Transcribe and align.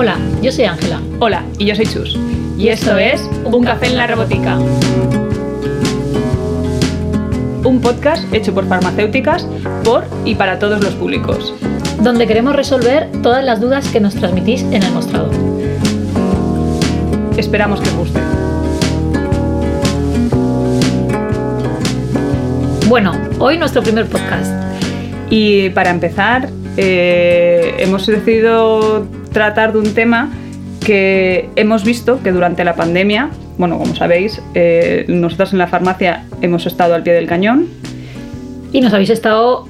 Hola, 0.00 0.16
yo 0.40 0.52
soy 0.52 0.66
Ángela. 0.66 1.00
Hola, 1.18 1.42
y 1.58 1.64
yo 1.64 1.74
soy 1.74 1.84
Chus. 1.84 2.16
Y 2.56 2.68
esto 2.68 2.96
es 2.98 3.20
Un 3.44 3.64
Café 3.64 3.86
en 3.86 3.96
la 3.96 4.06
Robótica. 4.06 4.56
Un 7.64 7.80
podcast 7.82 8.32
hecho 8.32 8.54
por 8.54 8.68
farmacéuticas, 8.68 9.44
por 9.82 10.04
y 10.24 10.36
para 10.36 10.60
todos 10.60 10.84
los 10.84 10.94
públicos. 10.94 11.52
Donde 12.00 12.28
queremos 12.28 12.54
resolver 12.54 13.10
todas 13.24 13.44
las 13.44 13.60
dudas 13.60 13.88
que 13.88 13.98
nos 13.98 14.14
transmitís 14.14 14.62
en 14.70 14.84
el 14.84 14.92
mostrador. 14.92 15.34
Esperamos 17.36 17.80
que 17.80 17.88
os 17.88 17.96
guste. 17.96 18.20
Bueno, 22.86 23.20
hoy 23.40 23.58
nuestro 23.58 23.82
primer 23.82 24.06
podcast. 24.06 24.52
Y 25.28 25.70
para 25.70 25.90
empezar, 25.90 26.50
eh, 26.76 27.74
hemos 27.80 28.06
decidido 28.06 29.04
tratar 29.32 29.72
de 29.72 29.78
un 29.78 29.94
tema 29.94 30.30
que 30.84 31.48
hemos 31.56 31.84
visto 31.84 32.22
que 32.22 32.32
durante 32.32 32.64
la 32.64 32.74
pandemia, 32.74 33.30
bueno, 33.58 33.78
como 33.78 33.94
sabéis, 33.94 34.40
eh, 34.54 35.04
nosotros 35.08 35.52
en 35.52 35.58
la 35.58 35.66
farmacia 35.66 36.24
hemos 36.40 36.66
estado 36.66 36.94
al 36.94 37.02
pie 37.02 37.12
del 37.12 37.26
cañón. 37.26 37.66
Y 38.72 38.80
nos 38.80 38.92
habéis 38.92 39.10
estado 39.10 39.66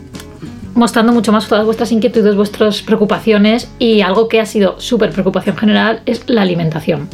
mostrando 0.74 1.12
mucho 1.12 1.32
más 1.32 1.48
todas 1.48 1.64
vuestras 1.64 1.90
inquietudes, 1.90 2.36
vuestras 2.36 2.82
preocupaciones 2.82 3.70
y 3.78 4.00
algo 4.00 4.28
que 4.28 4.40
ha 4.40 4.46
sido 4.46 4.78
súper 4.78 5.10
preocupación 5.10 5.56
general 5.56 6.00
es 6.06 6.22
la 6.28 6.42
alimentación. 6.42 7.08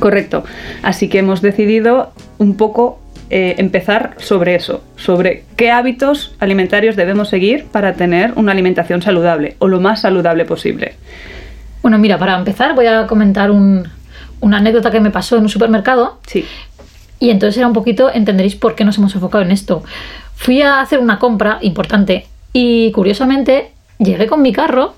Correcto. 0.00 0.42
Así 0.82 1.08
que 1.08 1.20
hemos 1.20 1.42
decidido 1.42 2.10
un 2.38 2.56
poco 2.56 2.98
eh, 3.30 3.54
empezar 3.58 4.16
sobre 4.18 4.56
eso, 4.56 4.82
sobre 4.96 5.44
qué 5.56 5.70
hábitos 5.70 6.34
alimentarios 6.40 6.96
debemos 6.96 7.28
seguir 7.28 7.66
para 7.66 7.94
tener 7.94 8.32
una 8.34 8.50
alimentación 8.50 9.00
saludable 9.00 9.54
o 9.60 9.68
lo 9.68 9.80
más 9.80 10.00
saludable 10.02 10.44
posible. 10.44 10.94
Bueno, 11.82 11.98
mira, 11.98 12.18
para 12.18 12.38
empezar 12.38 12.74
voy 12.74 12.86
a 12.86 13.06
comentar 13.06 13.50
una 13.50 14.56
anécdota 14.56 14.90
que 14.90 15.00
me 15.00 15.10
pasó 15.10 15.36
en 15.36 15.42
un 15.42 15.48
supermercado. 15.48 16.18
Sí. 16.26 16.44
Y 17.18 17.30
entonces 17.30 17.58
era 17.58 17.66
un 17.66 17.72
poquito, 17.72 18.10
entenderéis 18.12 18.56
por 18.56 18.74
qué 18.74 18.84
nos 18.84 18.98
hemos 18.98 19.14
enfocado 19.14 19.44
en 19.44 19.50
esto. 19.50 19.82
Fui 20.34 20.62
a 20.62 20.80
hacer 20.80 20.98
una 20.98 21.18
compra 21.18 21.58
importante 21.62 22.26
y 22.52 22.90
curiosamente 22.92 23.70
llegué 23.98 24.26
con 24.26 24.42
mi 24.42 24.52
carro, 24.52 24.94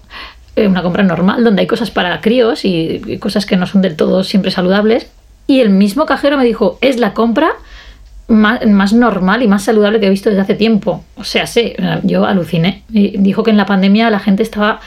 eh, 0.57 0.67
una 0.67 0.83
compra 0.83 1.03
normal, 1.03 1.45
donde 1.45 1.61
hay 1.61 1.67
cosas 1.67 1.91
para 1.91 2.21
críos 2.21 2.65
y, 2.65 3.03
y 3.07 3.19
cosas 3.19 3.45
que 3.45 3.57
no 3.57 3.67
son 3.67 3.83
del 3.83 3.97
todo 3.97 4.25
siempre 4.25 4.51
saludables. 4.51 5.11
Y 5.47 5.61
el 5.61 5.71
mismo 5.71 6.07
cajero 6.07 6.39
me 6.39 6.45
dijo, 6.45 6.79
es 6.81 6.99
la 6.99 7.13
compra 7.13 7.53
más, 8.29 8.93
normal 8.93 9.43
y 9.43 9.49
más 9.49 9.65
saludable 9.65 10.01
que 10.01 10.07
he 10.07 10.11
visto 10.11 10.31
desde 10.31 10.43
hace 10.43 10.55
tiempo. 10.55 11.05
O 11.17 11.25
sea, 11.25 11.47
sí, 11.47 11.75
yo 12.03 12.25
aluciné. 12.25 12.83
Y 12.91 13.19
dijo 13.19 13.43
que 13.43 13.51
en 13.51 13.57
la 13.57 13.67
pandemia 13.67 14.11
la 14.11 14.19
gente 14.19 14.43
estaba 14.43 14.81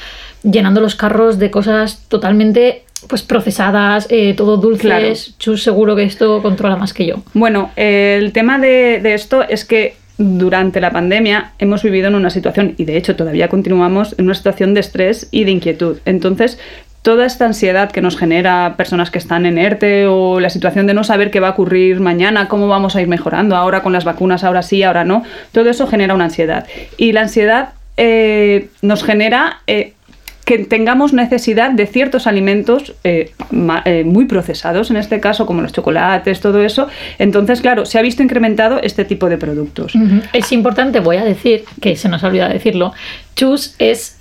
llenando 0.49 0.81
los 0.81 0.95
carros 0.95 1.39
de 1.39 1.51
cosas 1.51 2.03
totalmente 2.07 2.83
pues 3.07 3.21
procesadas, 3.21 4.07
eh, 4.09 4.33
todo 4.35 4.57
dulces. 4.57 5.35
Chus 5.37 5.63
seguro 5.63 5.95
que 5.95 6.03
esto 6.03 6.41
controla 6.41 6.75
más 6.75 6.93
que 6.93 7.05
yo. 7.05 7.17
Bueno, 7.33 7.71
el 7.75 8.31
tema 8.33 8.57
de, 8.57 8.99
de 9.01 9.13
esto 9.13 9.43
es 9.47 9.65
que 9.65 9.95
durante 10.17 10.81
la 10.81 10.91
pandemia 10.91 11.51
hemos 11.59 11.83
vivido 11.83 12.07
en 12.07 12.15
una 12.15 12.31
situación, 12.31 12.73
y 12.77 12.85
de 12.85 12.97
hecho 12.97 13.15
todavía 13.15 13.49
continuamos, 13.49 14.15
en 14.17 14.25
una 14.25 14.33
situación 14.33 14.73
de 14.73 14.79
estrés 14.79 15.27
y 15.29 15.43
de 15.43 15.51
inquietud. 15.51 15.97
Entonces, 16.05 16.57
toda 17.03 17.25
esta 17.25 17.45
ansiedad 17.45 17.91
que 17.91 18.01
nos 18.01 18.17
genera 18.17 18.73
personas 18.77 19.11
que 19.11 19.19
están 19.19 19.45
en 19.45 19.59
ERTE 19.59 20.07
o 20.07 20.39
la 20.39 20.49
situación 20.49 20.87
de 20.87 20.95
no 20.95 21.03
saber 21.03 21.29
qué 21.29 21.39
va 21.39 21.49
a 21.49 21.51
ocurrir 21.51 21.99
mañana, 21.99 22.47
cómo 22.47 22.67
vamos 22.67 22.95
a 22.95 23.01
ir 23.01 23.07
mejorando, 23.07 23.55
ahora 23.55 23.83
con 23.83 23.93
las 23.93 24.05
vacunas, 24.05 24.43
ahora 24.43 24.63
sí, 24.63 24.81
ahora 24.81 25.05
no, 25.05 25.23
todo 25.51 25.69
eso 25.69 25.85
genera 25.85 26.15
una 26.15 26.25
ansiedad. 26.25 26.65
Y 26.97 27.11
la 27.11 27.21
ansiedad 27.21 27.69
eh, 27.95 28.69
nos 28.81 29.03
genera... 29.03 29.61
Eh, 29.67 29.93
que 30.47 30.59
tengamos 30.59 31.11
necesidad 31.11 31.71
de 31.71 31.85
ciertos 31.87 32.25
alimentos 32.25 32.93
eh, 33.03 33.33
muy 34.05 34.25
procesados, 34.27 34.89
en 34.89 34.95
este 34.95 35.19
caso 35.19 35.45
como 35.45 35.61
los 35.61 35.73
chocolates, 35.73 36.39
todo 36.39 36.63
eso. 36.63 36.87
Entonces, 37.19 37.59
claro, 37.59 37.85
se 37.85 37.99
ha 37.99 38.01
visto 38.01 38.23
incrementado 38.23 38.79
este 38.81 39.03
tipo 39.03 39.27
de 39.27 39.37
productos. 39.37 39.91
Es 40.31 40.53
importante, 40.53 41.01
voy 41.01 41.17
a 41.17 41.25
decir, 41.25 41.65
que 41.81 41.97
se 41.97 42.07
nos 42.07 42.23
ha 42.23 42.27
olvidado 42.27 42.53
decirlo, 42.53 42.93
Chus 43.35 43.75
es 43.77 44.19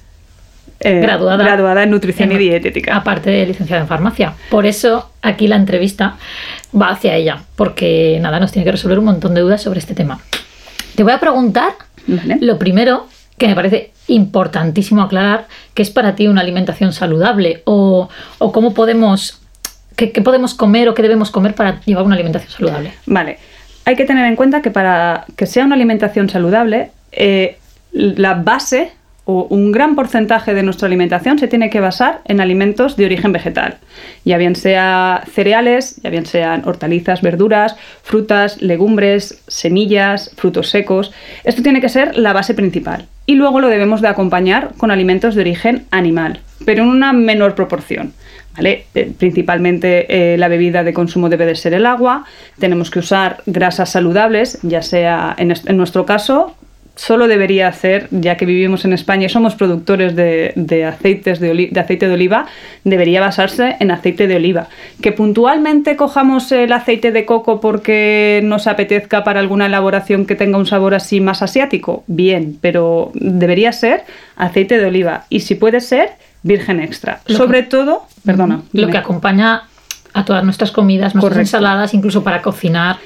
eh, 0.81 0.99
graduada, 1.01 1.85
en 1.85 1.91
nutrición 1.91 2.33
y 2.33 2.39
dietética. 2.39 2.97
Aparte 2.97 3.31
de 3.31 3.47
licenciada 3.47 3.83
en 3.83 3.87
farmacia. 3.87 4.35
Por 4.51 4.67
eso 4.67 5.13
aquí 5.23 5.47
la 5.47 5.55
entrevista 5.55 6.17
va 6.75 6.89
hacia 6.89 7.15
ella, 7.15 7.45
porque 7.55 8.19
nada, 8.21 8.41
nos 8.41 8.51
tiene 8.51 8.65
que 8.65 8.73
resolver 8.73 8.99
un 8.99 9.05
montón 9.05 9.33
de 9.33 9.43
dudas 9.43 9.63
sobre 9.63 9.79
este 9.79 9.95
tema. 9.95 10.19
Te 10.97 11.05
voy 11.05 11.13
a 11.13 11.21
preguntar 11.21 11.75
lo 12.41 12.59
primero 12.59 13.07
que 13.39 13.49
me 13.49 13.55
parece 13.55 13.93
importantísimo 14.09 15.03
aclarar, 15.03 15.47
que 15.75 15.83
es 15.83 15.91
para 15.91 16.15
ti 16.15 16.27
una 16.29 16.41
alimentación 16.41 16.93
saludable 16.93 17.63
o, 17.65 18.09
cómo 18.39 18.75
podemos, 18.75 19.41
qué, 19.97 20.09
podemos 20.23 20.55
comer 20.55 20.89
o 20.89 20.95
qué 20.95 21.03
debemos 21.03 21.31
comer 21.31 21.55
para 21.55 21.81
llevar 21.81 22.05
una 22.05 22.15
alimentación 22.15 22.51
saludable. 22.51 22.95
Vale, 23.07 23.39
hay 23.85 23.97
que 23.97 24.05
tener 24.05 24.27
en 24.27 24.37
cuenta 24.37 24.63
que 24.63 24.71
para 24.71 25.25
que 25.37 25.47
sea 25.47 25.65
una 25.65 25.75
alimentación 25.75 26.29
saludable, 26.29 26.91
eh, 27.13 27.59
la 27.93 28.35
base 28.35 28.93
o 29.25 29.49
un 29.51 29.73
gran 29.73 29.97
porcentaje 29.97 30.55
de 30.55 30.63
nuestra 30.63 30.87
alimentación 30.87 31.39
se 31.39 31.49
tiene 31.49 31.69
que 31.69 31.81
basar 31.81 32.21
en 32.27 32.41
alimentos 32.41 32.97
de 32.97 33.07
origen 33.07 33.33
vegetal, 33.33 33.79
ya 34.25 34.39
bien 34.39 34.55
sea 34.55 35.25
cereales, 35.33 36.01
ya 36.03 36.11
bien 36.11 36.27
sean 36.27 36.63
hortalizas, 36.65 37.23
verduras, 37.23 37.75
frutas, 38.03 38.63
legumbres, 38.63 39.43
semillas, 39.49 40.31
frutos 40.37 40.71
secos. 40.71 41.13
Esto 41.43 41.63
tiene 41.63 41.81
que 41.81 41.89
ser 41.89 42.17
la 42.17 42.33
base 42.33 42.55
principal. 42.55 43.09
Y 43.27 43.35
luego 43.35 43.61
lo 43.61 43.69
debemos 43.69 44.01
de 44.01 44.09
acompañar 44.09 44.71
con 44.77 44.91
alimentos 44.91 45.35
de 45.35 45.41
origen 45.41 45.87
animal, 45.91 46.41
pero 46.65 46.85
en 46.85 46.89
una 46.89 47.13
menor 47.13 47.55
proporción. 47.55 48.13
¿Vale? 48.57 48.87
Eh, 48.95 49.13
principalmente 49.19 50.07
eh, 50.09 50.39
la 50.39 50.49
bebida 50.49 50.83
de 50.83 50.95
consumo 50.95 51.29
debe 51.29 51.45
de 51.45 51.57
ser 51.57 51.75
el 51.75 51.85
agua, 51.85 52.25
tenemos 52.59 52.91
que 52.91 53.01
usar 53.01 53.43
grasas 53.45 53.91
saludables, 53.91 54.59
ya 54.63 54.81
sea 54.81 55.35
en, 55.37 55.53
en 55.53 55.77
nuestro 55.77 56.07
caso 56.07 56.57
solo 56.97 57.29
debería 57.29 57.69
hacer, 57.69 58.09
ya 58.11 58.37
que 58.37 58.47
vivimos 58.47 58.85
en 58.87 58.95
España 58.95 59.27
y 59.27 59.29
somos 59.29 59.55
productores 59.55 60.17
de, 60.17 60.85
aceites 60.85 61.39
de, 61.41 61.71
aceite 61.79 62.09
de 62.09 62.15
oliva, 62.15 62.47
debería 62.85 63.21
basarse 63.21 63.77
en 63.79 63.91
aceite 63.91 64.27
de 64.27 64.37
oliva. 64.37 64.69
Que 65.03 65.13
puntualmente 65.13 65.97
cojamos 65.97 66.51
el 66.53 66.73
aceite 66.73 67.13
de 67.13 67.27
coco 67.27 67.61
porque 67.61 68.41
nos 68.43 68.67
apetezca 68.67 69.25
para 69.25 69.41
alguna 69.41 69.67
elaboración 69.67 70.25
que 70.25 70.35
tenga 70.35 70.57
un 70.57 70.67
sabor 70.67 70.95
así 70.95 71.21
más 71.21 71.43
asiático, 71.43 72.03
bien, 72.07 72.59
pero 72.61 73.13
debería 73.15 73.73
ser 73.73 74.05
aceite 74.37 74.79
de 74.79 74.87
oliva 74.87 75.27
y 75.29 75.41
si 75.41 75.55
puede 75.55 75.81
ser 75.81 76.13
virgen 76.43 76.81
extra. 76.81 77.21
Sobre 77.27 77.63
todo, 77.63 78.07
perdona. 78.25 78.63
Lo 78.73 78.89
que 78.89 78.97
acompaña 78.97 79.65
a 80.15 80.25
todas 80.25 80.45
nuestras 80.45 80.73
comidas, 80.73 81.15
nuestras 81.15 81.39
ensaladas, 81.39 81.93
incluso 81.93 82.25
para 82.25 82.41
cocinar. 82.41 82.97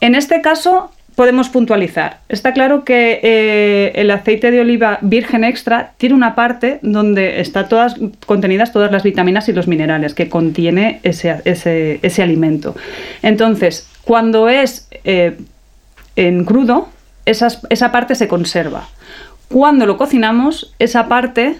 En 0.00 0.14
este 0.14 0.40
caso, 0.40 0.90
podemos 1.16 1.48
puntualizar. 1.48 2.20
Está 2.28 2.52
claro 2.52 2.84
que 2.84 3.20
eh, 3.22 3.92
el 3.96 4.10
aceite 4.10 4.50
de 4.50 4.60
oliva 4.60 4.98
virgen 5.00 5.44
extra 5.44 5.92
tiene 5.96 6.14
una 6.14 6.34
parte 6.34 6.78
donde 6.82 7.40
están 7.40 7.68
todas 7.68 7.96
contenidas 8.26 8.70
todas 8.70 8.92
las 8.92 9.02
vitaminas 9.02 9.48
y 9.48 9.54
los 9.54 9.66
minerales 9.66 10.14
que 10.14 10.28
contiene 10.28 11.00
ese, 11.02 11.40
ese, 11.44 12.22
alimento. 12.22 12.76
Entonces, 13.22 13.88
cuando 14.04 14.48
es 14.50 14.88
eh, 15.04 15.38
en 16.16 16.44
crudo, 16.44 16.90
esa 17.24 17.92
parte 17.92 18.14
se 18.14 18.28
conserva. 18.28 18.88
Cuando 19.48 19.86
lo 19.86 19.96
cocinamos, 19.96 20.74
esa 20.78 21.08
parte 21.08 21.56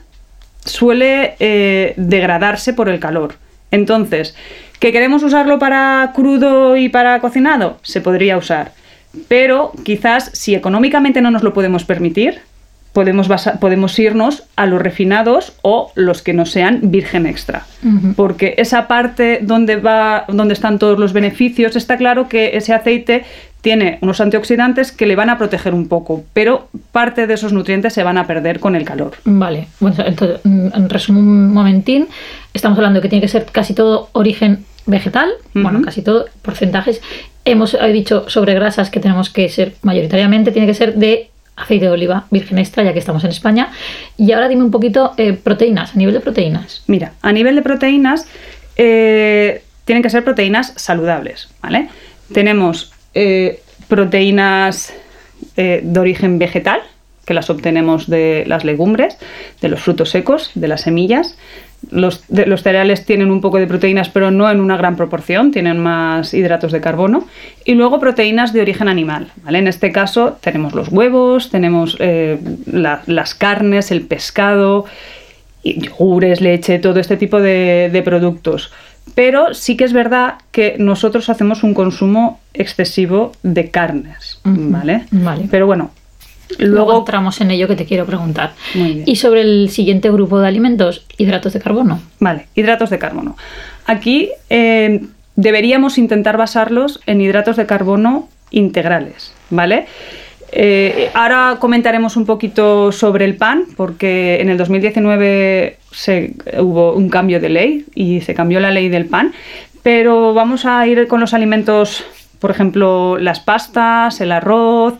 suele 0.64 1.34
eh, 1.38 1.94
degradarse 1.96 2.74
por 2.74 2.90
el 2.90 3.00
calor. 3.00 3.36
Entonces, 3.70 4.36
¿que 4.80 4.92
queremos 4.92 5.22
usarlo 5.22 5.58
para 5.58 6.12
crudo 6.14 6.76
y 6.76 6.90
para 6.90 7.20
cocinado? 7.20 7.78
Se 7.82 8.02
podría 8.02 8.36
usar 8.36 8.72
pero 9.28 9.72
quizás 9.84 10.30
si 10.32 10.54
económicamente 10.54 11.20
no 11.20 11.30
nos 11.30 11.42
lo 11.42 11.52
podemos 11.52 11.84
permitir, 11.84 12.40
podemos, 12.96 13.28
podemos 13.60 13.98
irnos 13.98 14.44
a 14.56 14.64
los 14.64 14.80
refinados 14.80 15.52
o 15.60 15.92
los 15.96 16.22
que 16.22 16.32
no 16.32 16.46
sean 16.46 16.80
virgen 16.84 17.26
extra. 17.26 17.66
Porque 18.16 18.54
esa 18.56 18.88
parte 18.88 19.40
donde, 19.42 19.76
va, 19.76 20.24
donde 20.28 20.54
están 20.54 20.78
todos 20.78 20.98
los 20.98 21.12
beneficios, 21.12 21.76
está 21.76 21.98
claro 21.98 22.26
que 22.26 22.56
ese 22.56 22.72
aceite 22.72 23.24
tiene 23.60 23.98
unos 24.00 24.22
antioxidantes 24.22 24.92
que 24.92 25.04
le 25.04 25.14
van 25.14 25.28
a 25.28 25.36
proteger 25.36 25.74
un 25.74 25.88
poco, 25.88 26.24
pero 26.32 26.68
parte 26.90 27.26
de 27.26 27.34
esos 27.34 27.52
nutrientes 27.52 27.92
se 27.92 28.02
van 28.02 28.16
a 28.16 28.26
perder 28.26 28.60
con 28.60 28.74
el 28.74 28.84
calor. 28.84 29.12
Vale, 29.24 29.68
bueno, 29.78 29.96
entonces, 30.06 30.40
en 30.44 30.88
resumen 30.88 31.28
un 31.28 31.52
momentín, 31.52 32.08
estamos 32.54 32.78
hablando 32.78 33.00
de 33.00 33.02
que 33.02 33.08
tiene 33.10 33.20
que 33.20 33.28
ser 33.28 33.44
casi 33.44 33.74
todo 33.74 34.08
origen 34.12 34.64
vegetal, 34.86 35.28
bueno, 35.52 35.82
casi 35.82 36.00
todo, 36.00 36.26
porcentajes. 36.40 37.02
Hemos 37.46 37.76
dicho 37.92 38.28
sobre 38.28 38.54
grasas 38.54 38.90
que 38.90 38.98
tenemos 38.98 39.30
que 39.30 39.48
ser 39.48 39.74
mayoritariamente, 39.82 40.50
tiene 40.50 40.66
que 40.66 40.74
ser 40.74 40.94
de 40.96 41.30
aceite 41.54 41.86
de 41.86 41.92
oliva 41.92 42.26
virgen 42.32 42.58
extra, 42.58 42.82
ya 42.82 42.92
que 42.92 42.98
estamos 42.98 43.22
en 43.22 43.30
España. 43.30 43.70
Y 44.18 44.32
ahora 44.32 44.48
dime 44.48 44.64
un 44.64 44.72
poquito 44.72 45.14
eh, 45.16 45.32
proteínas, 45.32 45.94
a 45.94 45.96
nivel 45.96 46.12
de 46.12 46.20
proteínas. 46.20 46.82
Mira, 46.88 47.12
a 47.22 47.32
nivel 47.32 47.54
de 47.54 47.62
proteínas, 47.62 48.26
eh, 48.76 49.62
tienen 49.84 50.02
que 50.02 50.10
ser 50.10 50.24
proteínas 50.24 50.72
saludables, 50.74 51.48
¿vale? 51.62 51.88
Tenemos 52.32 52.92
eh, 53.14 53.62
proteínas 53.88 54.92
de 55.54 56.00
origen 56.00 56.38
vegetal, 56.38 56.80
que 57.24 57.34
las 57.34 57.48
obtenemos 57.50 58.08
de 58.08 58.44
las 58.46 58.64
legumbres, 58.64 59.18
de 59.60 59.68
los 59.68 59.80
frutos 59.80 60.10
secos, 60.10 60.50
de 60.54 60.68
las 60.68 60.82
semillas. 60.82 61.36
Los, 61.90 62.24
de- 62.28 62.46
los 62.46 62.62
cereales 62.62 63.04
tienen 63.04 63.30
un 63.30 63.40
poco 63.40 63.58
de 63.58 63.66
proteínas, 63.66 64.08
pero 64.08 64.30
no 64.30 64.50
en 64.50 64.60
una 64.60 64.76
gran 64.76 64.96
proporción, 64.96 65.52
tienen 65.52 65.78
más 65.78 66.34
hidratos 66.34 66.72
de 66.72 66.80
carbono. 66.80 67.26
Y 67.64 67.74
luego 67.74 68.00
proteínas 68.00 68.52
de 68.52 68.60
origen 68.60 68.88
animal. 68.88 69.28
¿vale? 69.44 69.58
En 69.58 69.68
este 69.68 69.92
caso 69.92 70.36
tenemos 70.40 70.74
los 70.74 70.88
huevos, 70.88 71.50
tenemos 71.50 71.96
eh, 72.00 72.38
la- 72.66 73.02
las 73.06 73.34
carnes, 73.34 73.90
el 73.92 74.02
pescado, 74.02 74.86
yogures, 75.64 76.40
leche, 76.40 76.78
todo 76.78 77.00
este 77.00 77.16
tipo 77.16 77.40
de, 77.40 77.90
de 77.92 78.02
productos. 78.02 78.72
Pero 79.14 79.54
sí 79.54 79.76
que 79.76 79.84
es 79.84 79.92
verdad 79.92 80.34
que 80.50 80.76
nosotros 80.78 81.28
hacemos 81.30 81.62
un 81.62 81.74
consumo 81.74 82.40
excesivo 82.54 83.32
de 83.42 83.70
carnes, 83.70 84.40
¿vale? 84.44 85.04
vale. 85.12 85.46
Pero 85.50 85.66
bueno, 85.66 85.90
Luego, 86.58 86.74
luego... 86.74 86.98
entramos 86.98 87.40
en 87.40 87.50
ello 87.50 87.68
que 87.68 87.76
te 87.76 87.84
quiero 87.84 88.06
preguntar. 88.06 88.54
Muy 88.74 88.92
bien. 88.92 89.04
Y 89.06 89.16
sobre 89.16 89.42
el 89.42 89.70
siguiente 89.70 90.10
grupo 90.10 90.38
de 90.38 90.48
alimentos, 90.48 91.04
hidratos 91.18 91.52
de 91.52 91.60
carbono. 91.60 92.00
Vale, 92.20 92.46
hidratos 92.54 92.90
de 92.90 92.98
carbono. 92.98 93.36
Aquí 93.86 94.30
eh, 94.50 95.00
deberíamos 95.36 95.98
intentar 95.98 96.36
basarlos 96.36 97.00
en 97.06 97.20
hidratos 97.20 97.56
de 97.56 97.66
carbono 97.66 98.28
integrales, 98.50 99.32
¿vale? 99.50 99.86
Eh, 100.52 101.10
ahora 101.14 101.56
comentaremos 101.58 102.16
un 102.16 102.24
poquito 102.24 102.92
sobre 102.92 103.24
el 103.24 103.36
pan, 103.36 103.64
porque 103.76 104.40
en 104.40 104.48
el 104.48 104.56
2019 104.56 105.78
se, 105.90 106.34
hubo 106.58 106.94
un 106.94 107.08
cambio 107.08 107.40
de 107.40 107.48
ley 107.48 107.84
y 107.94 108.20
se 108.20 108.34
cambió 108.34 108.60
la 108.60 108.70
ley 108.70 108.88
del 108.88 109.06
pan, 109.06 109.32
pero 109.82 110.34
vamos 110.34 110.64
a 110.64 110.86
ir 110.86 111.08
con 111.08 111.20
los 111.20 111.34
alimentos, 111.34 112.04
por 112.38 112.50
ejemplo, 112.50 113.18
las 113.18 113.40
pastas, 113.40 114.20
el 114.20 114.32
arroz, 114.32 114.94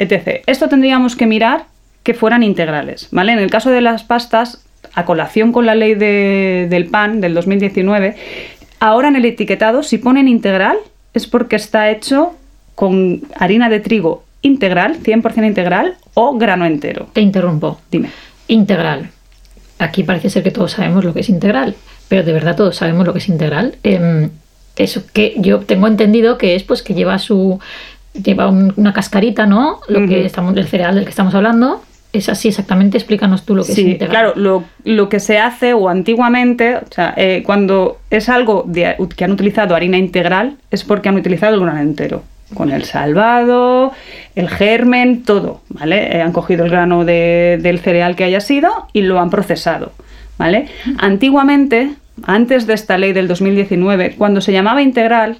etc. 0.00 0.42
Esto 0.46 0.68
tendríamos 0.68 1.16
que 1.16 1.26
mirar 1.26 1.64
que 2.02 2.14
fueran 2.14 2.42
integrales, 2.42 3.08
¿vale? 3.10 3.32
En 3.32 3.38
el 3.38 3.50
caso 3.50 3.70
de 3.70 3.80
las 3.80 4.02
pastas, 4.04 4.64
a 4.94 5.04
colación 5.04 5.52
con 5.52 5.66
la 5.66 5.74
ley 5.74 5.94
de- 5.94 6.66
del 6.70 6.86
pan 6.86 7.20
del 7.20 7.34
2019, 7.34 8.16
ahora 8.80 9.08
en 9.08 9.16
el 9.16 9.24
etiquetado, 9.26 9.82
si 9.82 9.98
ponen 9.98 10.26
integral, 10.26 10.78
es 11.12 11.26
porque 11.26 11.56
está 11.56 11.90
hecho 11.90 12.32
con 12.74 13.20
harina 13.36 13.68
de 13.68 13.80
trigo 13.80 14.24
integral, 14.42 14.96
100% 15.02 15.46
integral, 15.46 15.96
o 16.14 16.36
grano 16.38 16.64
entero. 16.64 17.08
Te 17.12 17.20
interrumpo. 17.20 17.78
Dime. 17.90 18.08
Integral. 18.48 19.10
Aquí 19.78 20.02
parece 20.02 20.30
ser 20.30 20.42
que 20.42 20.50
todos 20.50 20.72
sabemos 20.72 21.04
lo 21.04 21.12
que 21.12 21.20
es 21.20 21.28
integral, 21.28 21.74
pero 22.08 22.22
de 22.22 22.32
verdad 22.32 22.56
todos 22.56 22.76
sabemos 22.76 23.06
lo 23.06 23.12
que 23.12 23.18
es 23.18 23.28
integral. 23.28 23.76
Em, 23.82 24.30
eso 24.76 25.02
que 25.12 25.34
yo 25.36 25.60
tengo 25.60 25.86
entendido 25.86 26.38
que 26.38 26.54
es 26.54 26.62
pues 26.62 26.82
que 26.82 26.94
lleva 26.94 27.18
su 27.18 27.60
lleva 28.14 28.48
un- 28.48 28.72
una 28.76 28.92
cascarita, 28.92 29.46
¿no? 29.46 29.78
Lo 29.88 30.06
que 30.06 30.24
estamos 30.26 30.56
el 30.56 30.66
cereal 30.66 30.94
del 30.94 31.04
que 31.04 31.10
estamos 31.10 31.34
hablando. 31.34 31.82
Es 32.12 32.28
así 32.28 32.48
exactamente, 32.48 32.98
explícanos 32.98 33.44
tú 33.44 33.54
lo 33.54 33.62
que 33.64 33.70
es 33.70 33.76
Sí, 33.76 33.82
integral. 33.92 34.08
claro, 34.10 34.32
lo, 34.34 34.64
lo 34.84 35.08
que 35.08 35.20
se 35.20 35.38
hace 35.38 35.74
o 35.74 35.88
antiguamente, 35.88 36.74
o 36.76 36.80
sea, 36.90 37.14
eh, 37.16 37.44
cuando 37.46 37.98
es 38.10 38.28
algo 38.28 38.64
de- 38.66 38.96
que 39.16 39.24
han 39.24 39.30
utilizado 39.30 39.76
harina 39.76 39.96
integral, 39.96 40.56
es 40.72 40.82
porque 40.82 41.08
han 41.08 41.14
utilizado 41.14 41.54
el 41.54 41.60
grano 41.60 41.78
entero, 41.80 42.24
con 42.54 42.72
el 42.72 42.82
salvado, 42.82 43.92
el 44.34 44.48
germen, 44.48 45.22
todo, 45.22 45.60
¿vale? 45.68 46.16
Eh, 46.16 46.20
han 46.20 46.32
cogido 46.32 46.64
el 46.64 46.70
grano 46.72 47.04
de- 47.04 47.60
del 47.62 47.78
cereal 47.78 48.16
que 48.16 48.24
haya 48.24 48.40
sido 48.40 48.70
y 48.92 49.02
lo 49.02 49.20
han 49.20 49.30
procesado, 49.30 49.92
¿vale? 50.36 50.66
Antiguamente, 50.98 51.92
antes 52.24 52.66
de 52.66 52.74
esta 52.74 52.98
ley 52.98 53.12
del 53.12 53.28
2019, 53.28 54.16
cuando 54.18 54.40
se 54.40 54.52
llamaba 54.52 54.82
integral, 54.82 55.36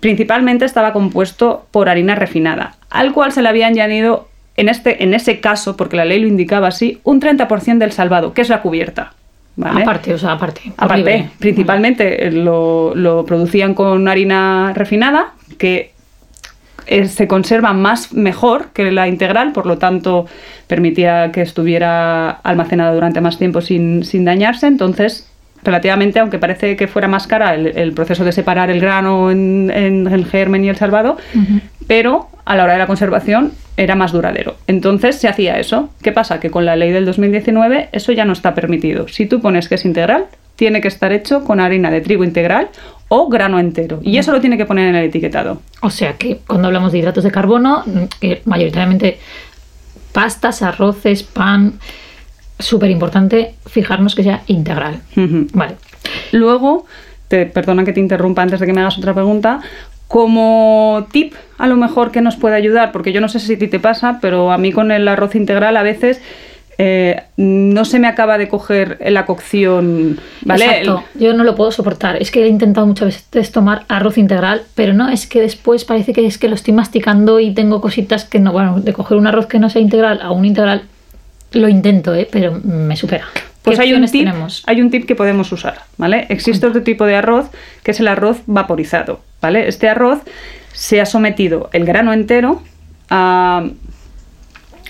principalmente 0.00 0.64
estaba 0.64 0.92
compuesto 0.92 1.66
por 1.70 1.88
harina 1.88 2.14
refinada, 2.14 2.76
al 2.90 3.12
cual 3.12 3.32
se 3.32 3.42
le 3.42 3.48
había 3.48 3.66
añadido, 3.66 4.28
en, 4.56 4.68
este, 4.68 5.02
en 5.02 5.14
ese 5.14 5.40
caso, 5.40 5.76
porque 5.76 5.96
la 5.96 6.04
ley 6.04 6.20
lo 6.20 6.26
indicaba 6.26 6.68
así, 6.68 7.00
un 7.04 7.20
30% 7.20 7.78
del 7.78 7.92
salvado, 7.92 8.32
que 8.34 8.42
es 8.42 8.48
la 8.48 8.62
cubierta. 8.62 9.12
¿vale? 9.56 9.82
Aparte, 9.82 10.14
o 10.14 10.18
sea, 10.18 10.32
aparte. 10.32 10.72
Aparte, 10.76 10.98
libre. 10.98 11.30
principalmente 11.38 12.26
eh, 12.26 12.32
lo, 12.32 12.94
lo 12.94 13.24
producían 13.24 13.74
con 13.74 14.08
harina 14.08 14.72
refinada, 14.74 15.34
que 15.58 15.92
eh, 16.88 17.06
se 17.06 17.28
conserva 17.28 17.74
más 17.74 18.14
mejor 18.14 18.68
que 18.72 18.90
la 18.90 19.08
integral, 19.08 19.52
por 19.52 19.66
lo 19.66 19.76
tanto 19.76 20.26
permitía 20.66 21.30
que 21.32 21.42
estuviera 21.42 22.30
almacenada 22.30 22.94
durante 22.94 23.20
más 23.20 23.36
tiempo 23.36 23.60
sin, 23.60 24.04
sin 24.04 24.24
dañarse. 24.24 24.66
Entonces, 24.66 25.27
relativamente, 25.62 26.18
aunque 26.18 26.38
parece 26.38 26.76
que 26.76 26.88
fuera 26.88 27.08
más 27.08 27.26
cara 27.26 27.54
el, 27.54 27.66
el 27.78 27.92
proceso 27.92 28.24
de 28.24 28.32
separar 28.32 28.70
el 28.70 28.80
grano 28.80 29.30
en, 29.30 29.70
en 29.74 30.06
el 30.06 30.26
germen 30.26 30.64
y 30.64 30.68
el 30.68 30.76
salvado, 30.76 31.16
pero 31.86 32.28
a 32.44 32.56
la 32.56 32.64
hora 32.64 32.72
de 32.74 32.78
la 32.78 32.86
conservación 32.86 33.52
era 33.76 33.94
más 33.94 34.12
duradero. 34.12 34.56
Entonces 34.66 35.16
se 35.16 35.28
hacía 35.28 35.58
eso. 35.58 35.90
¿Qué 36.02 36.12
pasa? 36.12 36.40
Que 36.40 36.50
con 36.50 36.64
la 36.64 36.76
ley 36.76 36.90
del 36.90 37.04
2019 37.06 37.90
eso 37.92 38.12
ya 38.12 38.24
no 38.24 38.32
está 38.32 38.54
permitido. 38.54 39.06
Si 39.08 39.26
tú 39.26 39.40
pones 39.40 39.68
que 39.68 39.76
es 39.76 39.84
integral, 39.84 40.26
tiene 40.56 40.80
que 40.80 40.88
estar 40.88 41.12
hecho 41.12 41.44
con 41.44 41.60
harina 41.60 41.90
de 41.90 42.00
trigo 42.00 42.24
integral 42.24 42.68
o 43.06 43.28
grano 43.28 43.60
entero. 43.60 44.00
Y 44.02 44.18
eso 44.18 44.32
lo 44.32 44.40
tiene 44.40 44.56
que 44.56 44.66
poner 44.66 44.88
en 44.88 44.96
el 44.96 45.04
etiquetado. 45.04 45.62
O 45.82 45.90
sea 45.90 46.14
que 46.14 46.40
cuando 46.46 46.66
hablamos 46.66 46.90
de 46.90 46.98
hidratos 46.98 47.22
de 47.22 47.30
carbono, 47.30 47.84
que 48.20 48.42
mayoritariamente 48.44 49.18
pastas, 50.12 50.62
arroces, 50.62 51.22
pan, 51.22 51.74
súper 52.58 52.90
importante 52.90 53.54
fijarnos 53.66 54.14
que 54.14 54.22
sea 54.22 54.42
integral. 54.46 55.00
Vale. 55.52 55.76
Luego, 56.32 56.86
te, 57.28 57.46
perdona 57.46 57.84
que 57.84 57.92
te 57.92 58.00
interrumpa 58.00 58.42
antes 58.42 58.60
de 58.60 58.66
que 58.66 58.72
me 58.72 58.80
hagas 58.80 58.98
otra 58.98 59.14
pregunta. 59.14 59.60
Como 60.06 61.06
tip, 61.12 61.34
a 61.58 61.66
lo 61.66 61.76
mejor 61.76 62.10
que 62.10 62.22
nos 62.22 62.36
puede 62.36 62.56
ayudar, 62.56 62.92
porque 62.92 63.12
yo 63.12 63.20
no 63.20 63.28
sé 63.28 63.40
si 63.40 63.54
a 63.54 63.58
ti 63.58 63.68
te 63.68 63.78
pasa, 63.78 64.18
pero 64.20 64.50
a 64.50 64.58
mí 64.58 64.72
con 64.72 64.90
el 64.90 65.06
arroz 65.06 65.34
integral 65.34 65.76
a 65.76 65.82
veces 65.82 66.22
eh, 66.80 67.24
no 67.36 67.84
se 67.84 67.98
me 67.98 68.06
acaba 68.06 68.38
de 68.38 68.48
coger 68.48 68.98
la 69.10 69.26
cocción, 69.26 70.18
¿vale? 70.42 70.64
Exacto. 70.64 71.02
Yo 71.18 71.34
no 71.34 71.42
lo 71.42 71.56
puedo 71.56 71.72
soportar. 71.72 72.16
Es 72.22 72.30
que 72.30 72.44
he 72.44 72.48
intentado 72.48 72.86
muchas 72.86 73.26
veces 73.32 73.50
tomar 73.50 73.84
arroz 73.88 74.16
integral, 74.16 74.62
pero 74.76 74.94
no, 74.94 75.08
es 75.08 75.26
que 75.26 75.40
después 75.40 75.84
parece 75.84 76.12
que 76.12 76.24
es 76.24 76.38
que 76.38 76.48
lo 76.48 76.54
estoy 76.54 76.72
masticando 76.72 77.40
y 77.40 77.52
tengo 77.52 77.80
cositas 77.80 78.24
que 78.24 78.38
no, 78.38 78.52
bueno, 78.52 78.80
de 78.80 78.92
coger 78.92 79.18
un 79.18 79.26
arroz 79.26 79.46
que 79.46 79.58
no 79.58 79.68
sea 79.68 79.82
integral 79.82 80.20
a 80.22 80.30
un 80.30 80.44
integral, 80.44 80.84
lo 81.52 81.68
intento, 81.68 82.14
¿eh? 82.14 82.28
pero 82.30 82.60
me 82.62 82.96
supera. 82.96 83.26
Pues 83.62 83.78
¿Qué 83.78 83.84
hay 83.84 83.92
un, 83.92 84.04
tip, 84.06 84.24
tenemos? 84.24 84.62
hay 84.66 84.80
un 84.80 84.90
tip 84.90 85.06
que 85.06 85.14
podemos 85.14 85.50
usar, 85.52 85.82
¿vale? 85.96 86.26
Existe 86.30 86.66
otro 86.66 86.82
tipo 86.82 87.04
de 87.04 87.16
arroz 87.16 87.50
que 87.82 87.90
es 87.90 88.00
el 88.00 88.08
arroz 88.08 88.38
vaporizado, 88.46 89.20
¿vale? 89.42 89.68
Este 89.68 89.88
arroz 89.88 90.20
se 90.72 91.00
ha 91.00 91.06
sometido 91.06 91.68
el 91.72 91.84
grano 91.84 92.12
entero 92.12 92.62
a, 93.10 93.68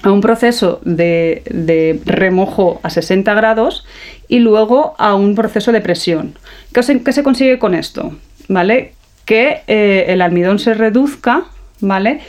a 0.03 0.13
un 0.13 0.21
proceso 0.21 0.81
de, 0.85 1.43
de 1.51 2.01
remojo 2.05 2.81
a 2.83 2.91
60 2.91 3.33
grados 3.35 3.85
y 4.29 4.39
luego 4.41 4.95
a 4.99 5.15
un 5.15 5.35
proceso 5.35 5.73
de 5.73 5.81
presión. 5.81 6.35
¿Qué 6.73 6.83
se, 6.83 7.03
qué 7.03 7.13
se 7.13 7.23
consigue 7.23 7.59
con 7.59 7.75
esto? 7.75 8.17
¿Vale? 8.49 8.93
Que 9.25 9.63
eh, 9.67 10.07
el 10.09 10.23
almidón 10.23 10.59
se 10.59 10.75
reduzca, 10.75 11.45
¿vale? 11.81 12.21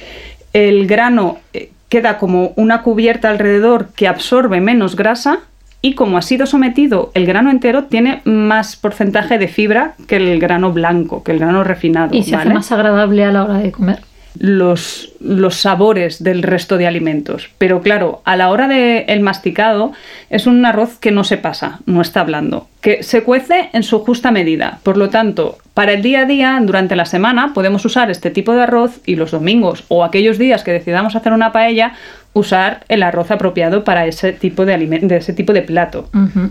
El 0.53 0.87
grano 0.87 1.39
eh, 1.53 1.69
queda 1.89 2.17
como 2.17 2.53
una 2.55 2.81
cubierta 2.81 3.29
alrededor 3.29 3.89
que 3.95 4.07
absorbe 4.07 4.61
menos 4.61 4.95
grasa 4.95 5.39
y 5.81 5.95
como 5.95 6.17
ha 6.17 6.21
sido 6.21 6.45
sometido 6.45 7.11
el 7.13 7.25
grano 7.25 7.51
entero 7.51 7.85
tiene 7.85 8.21
más 8.25 8.75
porcentaje 8.75 9.37
de 9.37 9.47
fibra 9.47 9.93
que 10.07 10.17
el 10.17 10.39
grano 10.39 10.71
blanco, 10.71 11.23
que 11.23 11.31
el 11.31 11.39
grano 11.39 11.63
refinado. 11.63 12.15
Y 12.15 12.23
se 12.23 12.35
hace 12.35 12.49
más 12.49 12.71
agradable 12.71 13.23
a 13.23 13.31
la 13.31 13.43
hora 13.43 13.57
de 13.59 13.71
comer. 13.71 13.99
Los, 14.37 15.11
los 15.19 15.55
sabores 15.55 16.23
del 16.23 16.43
resto 16.43 16.77
de 16.77 16.87
alimentos. 16.87 17.49
Pero 17.57 17.81
claro, 17.81 18.21
a 18.25 18.35
la 18.35 18.49
hora 18.49 18.67
del 18.67 19.05
el 19.07 19.21
masticado 19.21 19.91
es 20.29 20.47
un 20.47 20.65
arroz 20.65 20.97
que 20.99 21.11
no 21.11 21.23
se 21.23 21.37
pasa, 21.37 21.79
no 21.85 22.01
está 22.01 22.23
blando, 22.23 22.67
que 22.81 23.03
se 23.03 23.23
cuece 23.23 23.69
en 23.73 23.83
su 23.83 23.99
justa 23.99 24.31
medida. 24.31 24.79
Por 24.83 24.97
lo 24.97 25.09
tanto, 25.09 25.57
para 25.73 25.93
el 25.93 26.01
día 26.01 26.21
a 26.21 26.25
día, 26.25 26.59
durante 26.61 26.95
la 26.95 27.05
semana, 27.05 27.53
podemos 27.53 27.83
usar 27.85 28.11
este 28.11 28.31
tipo 28.31 28.53
de 28.53 28.63
arroz 28.63 28.99
y 29.05 29.15
los 29.15 29.31
domingos 29.31 29.83
o 29.87 30.03
aquellos 30.03 30.37
días 30.37 30.63
que 30.63 30.71
decidamos 30.71 31.15
hacer 31.15 31.33
una 31.33 31.51
paella, 31.51 31.93
usar 32.33 32.83
el 32.89 33.03
arroz 33.03 33.31
apropiado 33.31 33.83
para 33.83 34.05
ese 34.05 34.33
tipo 34.33 34.65
de, 34.65 34.77
de 34.77 35.17
ese 35.17 35.33
tipo 35.33 35.53
de 35.53 35.61
plato. 35.61 36.09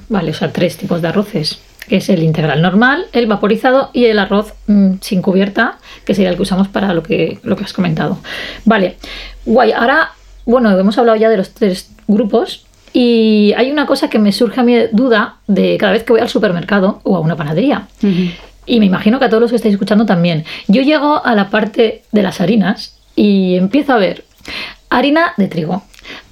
Vale, 0.08 0.30
o 0.30 0.34
sea, 0.34 0.52
tres 0.52 0.76
tipos 0.76 1.02
de 1.02 1.08
arroces. 1.08 1.60
Que 1.88 1.96
es 1.96 2.08
el 2.08 2.22
integral 2.22 2.60
normal, 2.62 3.06
el 3.12 3.26
vaporizado 3.26 3.90
y 3.92 4.06
el 4.06 4.18
arroz 4.18 4.54
mm, 4.66 4.94
sin 5.00 5.22
cubierta, 5.22 5.78
que 6.04 6.14
sería 6.14 6.30
el 6.30 6.36
que 6.36 6.42
usamos 6.42 6.68
para 6.68 6.92
lo 6.94 7.02
que, 7.02 7.38
lo 7.42 7.56
que 7.56 7.64
has 7.64 7.72
comentado. 7.72 8.18
Vale, 8.64 8.96
guay. 9.46 9.72
Ahora, 9.72 10.10
bueno, 10.44 10.76
hemos 10.78 10.98
hablado 10.98 11.16
ya 11.16 11.28
de 11.28 11.36
los 11.36 11.54
tres 11.54 11.90
grupos 12.06 12.66
y 12.92 13.52
hay 13.56 13.70
una 13.70 13.86
cosa 13.86 14.08
que 14.08 14.18
me 14.18 14.32
surge 14.32 14.60
a 14.60 14.64
mi 14.64 14.76
duda 14.92 15.36
de 15.46 15.76
cada 15.78 15.92
vez 15.92 16.04
que 16.04 16.12
voy 16.12 16.20
al 16.20 16.28
supermercado 16.28 17.00
o 17.04 17.16
a 17.16 17.20
una 17.20 17.36
panadería. 17.36 17.88
Y 18.66 18.80
me 18.80 18.86
imagino 18.86 19.18
que 19.18 19.24
a 19.24 19.28
todos 19.28 19.40
los 19.40 19.50
que 19.50 19.56
estáis 19.56 19.74
escuchando 19.74 20.06
también. 20.06 20.44
Yo 20.66 20.82
llego 20.82 21.24
a 21.24 21.34
la 21.34 21.50
parte 21.50 22.02
de 22.12 22.22
las 22.22 22.40
harinas 22.40 22.98
y 23.16 23.56
empiezo 23.56 23.92
a 23.92 23.98
ver 23.98 24.24
harina 24.90 25.34
de 25.36 25.48
trigo, 25.48 25.82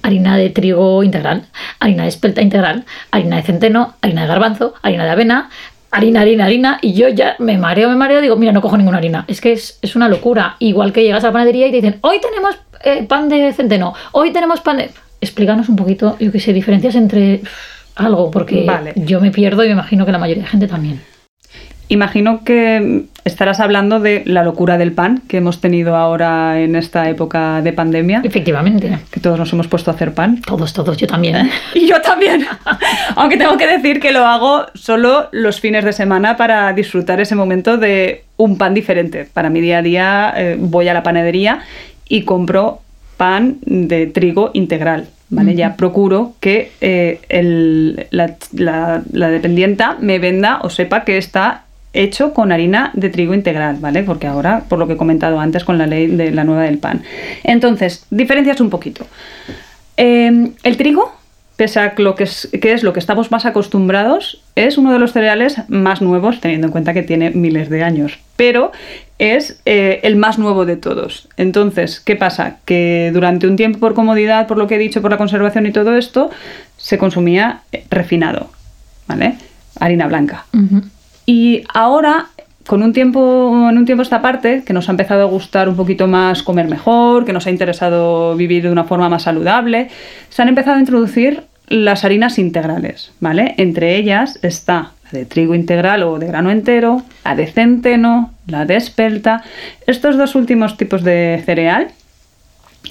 harina 0.01 0.37
de 0.37 0.49
trigo 0.49 1.03
integral, 1.03 1.45
harina 1.79 2.03
de 2.03 2.09
espelta 2.09 2.41
integral, 2.41 2.85
harina 3.11 3.37
de 3.37 3.43
centeno, 3.43 3.95
harina 4.01 4.21
de 4.21 4.27
garbanzo, 4.27 4.73
harina 4.81 5.05
de 5.05 5.11
avena, 5.11 5.49
harina, 5.91 6.21
harina, 6.21 6.45
harina. 6.45 6.79
Y 6.81 6.93
yo 6.93 7.09
ya 7.09 7.35
me 7.39 7.57
mareo, 7.57 7.89
me 7.89 7.95
mareo, 7.95 8.21
digo, 8.21 8.35
mira, 8.35 8.51
no 8.51 8.61
cojo 8.61 8.77
ninguna 8.77 8.97
harina. 8.97 9.25
Es 9.27 9.41
que 9.41 9.53
es, 9.53 9.79
es 9.81 9.95
una 9.95 10.09
locura. 10.09 10.55
Igual 10.59 10.93
que 10.93 11.03
llegas 11.03 11.23
a 11.23 11.27
la 11.27 11.33
panadería 11.33 11.67
y 11.67 11.71
te 11.71 11.77
dicen, 11.77 11.97
hoy 12.01 12.19
tenemos 12.21 12.55
eh, 12.83 13.03
pan 13.03 13.29
de 13.29 13.53
centeno, 13.53 13.93
hoy 14.11 14.31
tenemos 14.31 14.61
pan 14.61 14.77
de... 14.77 14.91
Explícanos 15.19 15.67
un 15.67 15.75
poquito, 15.75 16.15
yo 16.19 16.31
qué 16.31 16.39
sé, 16.39 16.53
diferencias 16.53 16.93
entre 16.93 17.41
algo, 17.95 18.29
porque 18.29 18.63
Vale. 18.65 18.93
yo 18.95 19.19
me 19.19 19.31
pierdo 19.31 19.63
y 19.63 19.67
me 19.67 19.73
imagino 19.73 20.05
que 20.05 20.11
la 20.11 20.19
mayoría 20.19 20.43
de 20.43 20.49
gente 20.49 20.67
también. 20.67 21.01
Imagino 21.89 22.43
que 22.43 23.03
estarás 23.23 23.59
hablando 23.61 23.99
de 24.01 24.23
la 24.25 24.43
locura 24.43 24.77
del 24.77 24.91
pan 24.91 25.21
que 25.27 25.37
hemos 25.37 25.61
tenido 25.61 25.95
ahora 25.95 26.59
en 26.59 26.75
esta 26.75 27.09
época 27.09 27.61
de 27.61 27.71
pandemia, 27.73 28.21
Efectivamente. 28.25 28.99
que 29.09 29.19
todos 29.21 29.39
nos 29.39 29.51
hemos 29.53 29.67
puesto 29.67 29.89
a 29.91 29.93
hacer 29.93 30.13
pan. 30.13 30.41
Todos, 30.41 30.73
todos, 30.73 30.97
yo 30.97 31.07
también. 31.07 31.35
¿eh? 31.37 31.49
Y 31.75 31.87
yo 31.87 32.01
también. 32.01 32.45
Aunque 33.15 33.37
tengo 33.37 33.55
que 33.57 33.67
decir 33.67 33.99
que 34.01 34.11
lo 34.11 34.25
hago 34.25 34.65
solo 34.75 35.29
los 35.31 35.61
fines 35.61 35.85
de 35.85 35.93
semana 35.93 36.35
para 36.35 36.73
disfrutar 36.73 37.21
ese 37.21 37.35
momento 37.35 37.77
de 37.77 38.23
un 38.35 38.57
pan 38.57 38.73
diferente. 38.73 39.27
Para 39.33 39.49
mi 39.49 39.61
día 39.61 39.77
a 39.77 39.81
día 39.81 40.33
eh, 40.35 40.57
voy 40.59 40.87
a 40.89 40.93
la 40.93 41.03
panadería 41.03 41.59
y 42.09 42.23
compro 42.23 42.81
pan 43.15 43.57
de 43.65 44.07
trigo 44.07 44.51
integral. 44.53 45.07
¿vale? 45.29 45.55
Ya 45.55 45.75
procuro 45.75 46.33
que 46.39 46.71
eh, 46.79 47.19
el- 47.29 48.07
la, 48.11 48.35
la- 48.53 49.01
la 49.11 49.29
dependienta 49.29 49.97
me 49.99 50.19
venda 50.19 50.59
o 50.61 50.69
sepa 50.69 51.03
que 51.03 51.17
está 51.17 51.63
hecho 51.97 52.33
con 52.33 52.51
harina 52.51 52.91
de 52.93 53.09
trigo 53.09 53.33
integral, 53.33 53.77
¿vale? 53.79 54.03
Porque 54.03 54.27
ahora, 54.27 54.63
por 54.69 54.79
lo 54.79 54.87
que 54.87 54.93
he 54.93 54.97
comentado 54.97 55.39
antes 55.39 55.63
con 55.63 55.77
la 55.77 55.87
ley 55.87 56.07
de 56.07 56.31
la 56.31 56.43
nueva 56.43 56.63
del 56.63 56.77
pan. 56.77 57.03
Entonces, 57.43 58.05
diferencias 58.09 58.61
un 58.61 58.69
poquito. 58.69 59.05
Eh, 59.97 60.51
el 60.63 60.77
trigo, 60.77 61.11
pese 61.55 61.79
a 61.79 61.93
lo 61.97 62.15
que 62.15 62.23
es, 62.23 62.83
lo 62.83 62.93
que 62.93 62.99
estamos 62.99 63.31
más 63.31 63.45
acostumbrados, 63.45 64.43
es 64.55 64.77
uno 64.77 64.93
de 64.93 64.99
los 64.99 65.11
cereales 65.11 65.57
más 65.69 66.01
nuevos, 66.01 66.39
teniendo 66.39 66.67
en 66.67 66.71
cuenta 66.71 66.93
que 66.93 67.01
tiene 67.01 67.31
miles 67.31 67.69
de 67.69 67.83
años, 67.83 68.19
pero 68.35 68.71
es 69.17 69.59
eh, 69.65 69.99
el 70.03 70.15
más 70.17 70.37
nuevo 70.37 70.65
de 70.65 70.77
todos. 70.77 71.27
Entonces, 71.35 71.99
¿qué 71.99 72.15
pasa? 72.15 72.57
Que 72.65 73.09
durante 73.11 73.47
un 73.47 73.55
tiempo, 73.55 73.79
por 73.79 73.95
comodidad, 73.95 74.45
por 74.45 74.59
lo 74.59 74.67
que 74.67 74.75
he 74.75 74.79
dicho, 74.79 75.01
por 75.01 75.09
la 75.09 75.17
conservación 75.17 75.65
y 75.65 75.71
todo 75.71 75.97
esto, 75.97 76.29
se 76.77 76.99
consumía 76.99 77.61
refinado, 77.89 78.51
¿vale? 79.07 79.35
Harina 79.79 80.05
blanca. 80.07 80.45
Y 81.29 81.63
ahora, 81.73 82.27
con 82.65 82.81
un 82.81 82.93
tiempo, 82.93 83.69
en 83.69 83.77
un 83.77 83.85
tiempo 83.85 84.01
esta 84.01 84.21
parte, 84.21 84.63
que 84.65 84.71
nos 84.71 84.87
ha 84.87 84.91
empezado 84.91 85.23
a 85.23 85.25
gustar 85.25 85.67
un 85.67 85.75
poquito 85.75 86.07
más 86.07 86.41
comer 86.41 86.69
mejor, 86.69 87.25
que 87.25 87.33
nos 87.33 87.45
ha 87.45 87.51
interesado 87.51 88.35
vivir 88.35 88.63
de 88.63 88.71
una 88.71 88.85
forma 88.85 89.09
más 89.09 89.23
saludable, 89.23 89.89
se 90.29 90.41
han 90.41 90.47
empezado 90.47 90.77
a 90.77 90.79
introducir 90.79 91.43
las 91.67 92.05
harinas 92.05 92.39
integrales, 92.39 93.11
¿vale? 93.19 93.55
Entre 93.57 93.97
ellas 93.97 94.39
está 94.41 94.93
la 95.11 95.19
de 95.19 95.25
trigo 95.25 95.53
integral 95.53 96.03
o 96.03 96.17
de 96.17 96.27
grano 96.27 96.49
entero, 96.49 97.03
la 97.25 97.35
de 97.35 97.47
centeno, 97.47 98.33
la 98.47 98.63
de 98.63 98.77
espelta. 98.77 99.43
Estos 99.85 100.17
dos 100.17 100.33
últimos 100.35 100.77
tipos 100.77 101.03
de 101.03 101.43
cereal, 101.45 101.89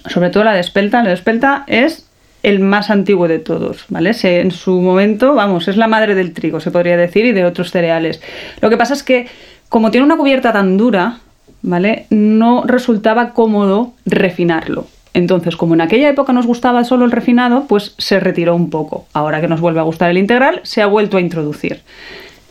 sobre 0.09 0.29
todo 0.29 0.45
la 0.45 0.53
de 0.53 0.61
espelta, 0.61 1.03
la 1.03 1.09
de 1.09 1.15
espelta 1.15 1.65
es 1.67 2.06
el 2.47 2.61
más 2.61 2.91
antiguo 2.91 3.27
de 3.27 3.41
todos, 3.41 3.87
¿vale? 3.89 4.13
En 4.23 4.53
su 4.53 4.81
momento, 4.81 5.35
vamos, 5.35 5.67
es 5.67 5.77
la 5.77 5.89
madre 5.89 6.15
del 6.15 6.33
trigo, 6.33 6.61
se 6.61 6.71
podría 6.71 6.97
decir, 6.97 7.27
y 7.27 7.33
de 7.33 7.45
otros 7.45 7.73
cereales. 7.73 8.23
Lo 8.61 8.71
que 8.71 8.77
pasa 8.77 8.95
es 8.95 9.03
que, 9.03 9.27
como 9.69 9.91
tiene 9.91 10.07
una 10.07 10.17
cubierta 10.17 10.53
tan 10.53 10.77
dura, 10.77 11.19
¿vale? 11.63 12.07
No 12.11 12.63
resultaba 12.65 13.33
cómodo 13.33 13.95
refinarlo. 14.05 14.87
Entonces, 15.13 15.57
como 15.57 15.75
en 15.75 15.81
aquella 15.81 16.09
época 16.09 16.33
nos 16.33 16.47
gustaba 16.47 16.85
solo 16.85 17.05
el 17.05 17.11
refinado, 17.11 17.65
pues 17.67 17.97
se 17.99 18.21
retiró 18.21 18.55
un 18.55 18.71
poco. 18.71 19.09
Ahora 19.13 19.41
que 19.41 19.49
nos 19.49 19.61
vuelve 19.61 19.81
a 19.81 19.83
gustar 19.83 20.11
el 20.11 20.19
integral, 20.19 20.61
se 20.63 20.83
ha 20.83 20.87
vuelto 20.87 21.17
a 21.17 21.21
introducir. 21.21 21.81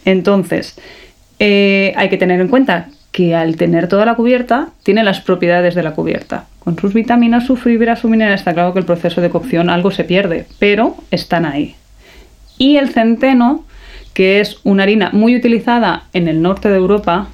Entonces, 0.03 0.77
eh, 1.39 1.93
hay 1.95 2.09
que 2.09 2.17
tener 2.17 2.41
en 2.41 2.49
cuenta 2.49 2.89
que 3.13 3.33
al 3.33 3.55
tener 3.55 3.87
toda 3.87 4.03
la 4.03 4.15
cubierta, 4.15 4.71
tiene 4.83 5.05
las 5.05 5.21
propiedades 5.21 5.73
de 5.73 5.83
la 5.83 5.93
cubierta. 5.93 6.47
Con 6.65 6.77
sus 6.77 6.93
vitaminas, 6.93 7.45
su 7.45 7.55
fibra, 7.55 7.95
su 7.95 8.09
mineral, 8.09 8.33
está 8.33 8.53
claro 8.53 8.73
que 8.73 8.79
el 8.79 8.85
proceso 8.85 9.21
de 9.21 9.29
cocción 9.29 9.69
algo 9.69 9.91
se 9.91 10.03
pierde, 10.03 10.47
pero 10.59 10.95
están 11.11 11.45
ahí. 11.45 11.75
Y 12.57 12.77
el 12.77 12.89
centeno, 12.89 13.63
que 14.13 14.39
es 14.41 14.57
una 14.63 14.83
harina 14.83 15.09
muy 15.13 15.35
utilizada 15.35 16.03
en 16.13 16.27
el 16.27 16.41
norte 16.41 16.69
de 16.69 16.75
Europa, 16.77 17.27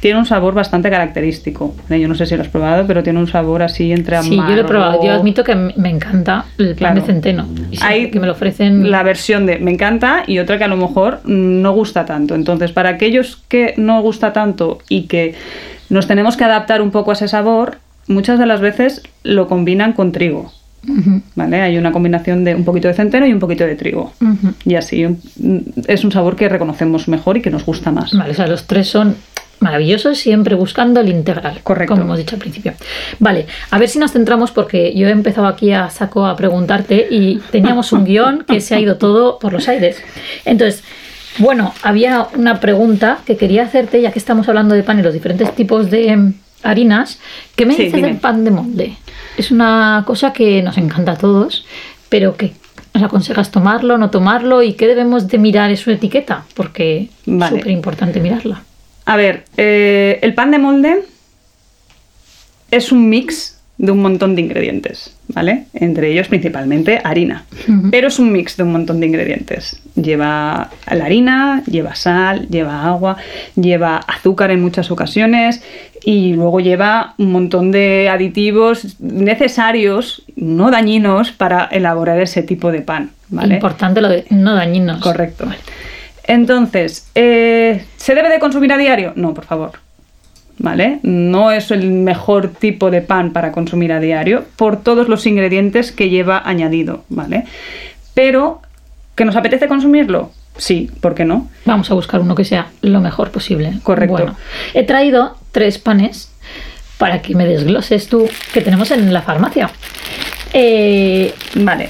tiene 0.00 0.18
un 0.18 0.24
sabor 0.24 0.54
bastante 0.54 0.88
característico. 0.90 1.74
Yo 1.90 2.08
no 2.08 2.14
sé 2.14 2.24
si 2.26 2.34
lo 2.34 2.40
has 2.42 2.48
probado, 2.48 2.86
pero 2.86 3.02
tiene 3.02 3.18
un 3.18 3.26
sabor 3.28 3.62
así 3.62 3.92
entre 3.92 4.20
Sí, 4.22 4.34
yo 4.34 4.42
lo 4.42 4.62
he 4.62 4.64
probado. 4.64 4.94
Yo 4.94 5.00
amargo. 5.02 5.20
admito 5.20 5.44
que 5.44 5.54
me 5.54 5.90
encanta 5.90 6.46
el 6.58 6.68
pan 6.68 6.76
Claro. 6.76 6.94
de 6.96 7.02
centeno. 7.02 7.46
Y 7.70 7.78
Hay 7.82 8.10
que 8.10 8.18
me 8.18 8.26
lo 8.26 8.32
ofrecen. 8.32 8.90
la 8.90 9.02
versión 9.02 9.44
de 9.44 9.58
me 9.58 9.70
encanta 9.70 10.24
y 10.26 10.38
otra 10.38 10.56
que 10.56 10.64
a 10.64 10.68
lo 10.68 10.78
mejor 10.78 11.20
no 11.26 11.72
gusta 11.72 12.06
tanto. 12.06 12.34
Entonces, 12.34 12.72
para 12.72 12.88
aquellos 12.88 13.42
que 13.48 13.74
no 13.76 14.00
gusta 14.00 14.32
tanto 14.32 14.78
y 14.88 15.02
que 15.02 15.34
nos 15.90 16.06
tenemos 16.06 16.36
que 16.38 16.44
adaptar 16.44 16.80
un 16.80 16.90
poco 16.90 17.10
a 17.10 17.14
ese 17.14 17.28
sabor, 17.28 17.76
muchas 18.10 18.38
de 18.38 18.46
las 18.46 18.60
veces 18.60 19.02
lo 19.22 19.46
combinan 19.48 19.94
con 19.94 20.12
trigo. 20.12 20.52
¿Vale? 21.34 21.60
Hay 21.60 21.76
una 21.76 21.92
combinación 21.92 22.42
de 22.42 22.54
un 22.54 22.64
poquito 22.64 22.88
de 22.88 22.94
centeno 22.94 23.26
y 23.26 23.32
un 23.32 23.38
poquito 23.38 23.64
de 23.64 23.76
trigo. 23.76 24.12
Y 24.64 24.74
así 24.74 25.06
es 25.86 26.04
un 26.04 26.12
sabor 26.12 26.36
que 26.36 26.48
reconocemos 26.48 27.06
mejor 27.08 27.36
y 27.36 27.42
que 27.42 27.50
nos 27.50 27.64
gusta 27.64 27.90
más. 27.90 28.12
Vale, 28.12 28.30
o 28.30 28.34
sea, 28.34 28.46
los 28.46 28.66
tres 28.66 28.88
son 28.88 29.16
maravillosos, 29.60 30.18
siempre 30.18 30.54
buscando 30.54 31.00
el 31.00 31.10
integral. 31.10 31.60
Correcto. 31.62 31.94
Como 31.94 32.04
hemos 32.04 32.18
dicho 32.18 32.34
al 32.34 32.40
principio. 32.40 32.72
Vale, 33.18 33.46
a 33.70 33.78
ver 33.78 33.90
si 33.90 33.98
nos 33.98 34.12
centramos, 34.12 34.52
porque 34.52 34.94
yo 34.96 35.06
he 35.06 35.10
empezado 35.10 35.46
aquí 35.46 35.70
a 35.72 35.90
saco 35.90 36.26
a 36.26 36.34
preguntarte 36.34 37.06
y 37.10 37.40
teníamos 37.50 37.92
un 37.92 38.04
guion 38.04 38.44
que 38.48 38.60
se 38.62 38.74
ha 38.74 38.80
ido 38.80 38.96
todo 38.96 39.38
por 39.38 39.52
los 39.52 39.68
aires. 39.68 40.02
Entonces, 40.46 40.82
bueno, 41.38 41.74
había 41.82 42.26
una 42.36 42.58
pregunta 42.58 43.18
que 43.26 43.36
quería 43.36 43.64
hacerte, 43.64 44.00
ya 44.00 44.12
que 44.12 44.18
estamos 44.18 44.48
hablando 44.48 44.74
de 44.74 44.82
pan 44.82 44.98
y 44.98 45.02
los 45.02 45.12
diferentes 45.12 45.54
tipos 45.54 45.90
de 45.90 46.32
harinas. 46.62 47.18
¿Qué 47.56 47.66
me 47.66 47.74
Sí, 47.74 47.84
dices 47.84 47.96
dime. 47.96 48.08
del 48.08 48.16
pan 48.18 48.44
de 48.44 48.50
molde? 48.50 48.96
Es 49.36 49.50
una 49.50 50.04
cosa 50.06 50.32
que 50.32 50.62
nos 50.62 50.76
encanta 50.78 51.12
a 51.12 51.16
todos, 51.18 51.64
pero 52.08 52.36
que 52.36 52.52
nos 52.94 53.02
aconsejas 53.04 53.50
tomarlo, 53.50 53.98
no 53.98 54.10
tomarlo 54.10 54.62
y 54.62 54.72
qué 54.74 54.86
debemos 54.88 55.28
de 55.28 55.38
mirar 55.38 55.70
en 55.70 55.76
su 55.76 55.90
etiqueta, 55.90 56.44
porque 56.54 57.08
Vale. 57.26 57.56
es 57.56 57.60
súper 57.60 57.72
importante 57.72 58.20
mirarla. 58.20 58.62
A 59.06 59.16
ver, 59.16 59.44
eh, 59.56 60.18
el 60.22 60.34
pan 60.34 60.50
de 60.50 60.58
molde 60.58 61.04
es 62.70 62.92
un 62.92 63.08
mix 63.08 63.59
de 63.80 63.92
un 63.92 64.02
montón 64.02 64.34
de 64.34 64.42
ingredientes, 64.42 65.16
¿vale? 65.28 65.64
Entre 65.72 66.12
ellos 66.12 66.28
principalmente 66.28 67.00
harina. 67.02 67.46
Pero 67.90 68.08
es 68.08 68.18
un 68.18 68.30
mix 68.30 68.58
de 68.58 68.62
un 68.62 68.72
montón 68.72 69.00
de 69.00 69.06
ingredientes. 69.06 69.80
Lleva 69.94 70.68
la 70.90 71.04
harina, 71.06 71.62
lleva 71.64 71.94
sal, 71.94 72.46
lleva 72.48 72.86
agua, 72.86 73.16
lleva 73.56 73.96
azúcar 73.96 74.50
en 74.50 74.60
muchas 74.60 74.90
ocasiones 74.90 75.62
y 76.04 76.34
luego 76.34 76.60
lleva 76.60 77.14
un 77.16 77.32
montón 77.32 77.72
de 77.72 78.10
aditivos 78.10 79.00
necesarios, 79.00 80.24
no 80.36 80.70
dañinos, 80.70 81.32
para 81.32 81.64
elaborar 81.64 82.20
ese 82.20 82.42
tipo 82.42 82.70
de 82.70 82.82
pan, 82.82 83.12
¿vale? 83.30 83.54
Importante 83.54 84.02
lo 84.02 84.10
de 84.10 84.26
no 84.28 84.54
dañinos. 84.54 85.00
Correcto. 85.00 85.46
Entonces, 86.24 87.08
eh, 87.14 87.82
¿se 87.96 88.14
debe 88.14 88.28
de 88.28 88.38
consumir 88.40 88.74
a 88.74 88.76
diario? 88.76 89.14
No, 89.16 89.32
por 89.32 89.46
favor. 89.46 89.72
¿Vale? 90.62 91.00
No 91.02 91.50
es 91.50 91.70
el 91.70 91.90
mejor 91.90 92.48
tipo 92.48 92.90
de 92.90 93.00
pan 93.00 93.32
para 93.32 93.50
consumir 93.50 93.92
a 93.92 93.98
diario 93.98 94.44
por 94.56 94.82
todos 94.82 95.08
los 95.08 95.26
ingredientes 95.26 95.90
que 95.90 96.10
lleva 96.10 96.42
añadido, 96.44 97.02
¿vale? 97.08 97.46
Pero, 98.12 98.60
¿que 99.14 99.24
nos 99.24 99.36
apetece 99.36 99.68
consumirlo? 99.68 100.32
Sí, 100.58 100.90
¿por 101.00 101.14
qué 101.14 101.24
no? 101.24 101.48
Vamos 101.64 101.90
a 101.90 101.94
buscar 101.94 102.20
uno 102.20 102.34
que 102.34 102.44
sea 102.44 102.66
lo 102.82 103.00
mejor 103.00 103.30
posible. 103.30 103.72
Correcto. 103.82 104.12
Bueno, 104.12 104.36
he 104.74 104.82
traído 104.82 105.38
tres 105.50 105.78
panes 105.78 106.30
para 106.98 107.22
que 107.22 107.34
me 107.34 107.46
desgloses 107.46 108.08
tú 108.08 108.28
que 108.52 108.60
tenemos 108.60 108.90
en 108.90 109.14
la 109.14 109.22
farmacia. 109.22 109.70
Eh, 110.52 111.32
Vale. 111.54 111.88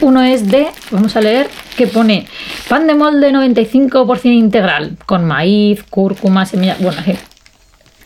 uno 0.00 0.22
es 0.22 0.48
de, 0.48 0.68
vamos 0.90 1.16
a 1.16 1.20
leer, 1.20 1.48
que 1.76 1.86
pone 1.86 2.26
pan 2.66 2.86
de 2.86 2.94
molde 2.94 3.30
95% 3.30 4.24
integral, 4.24 4.96
con 5.04 5.26
maíz, 5.26 5.82
cúrcuma, 5.82 6.46
semilla. 6.46 6.78
Bueno. 6.80 7.02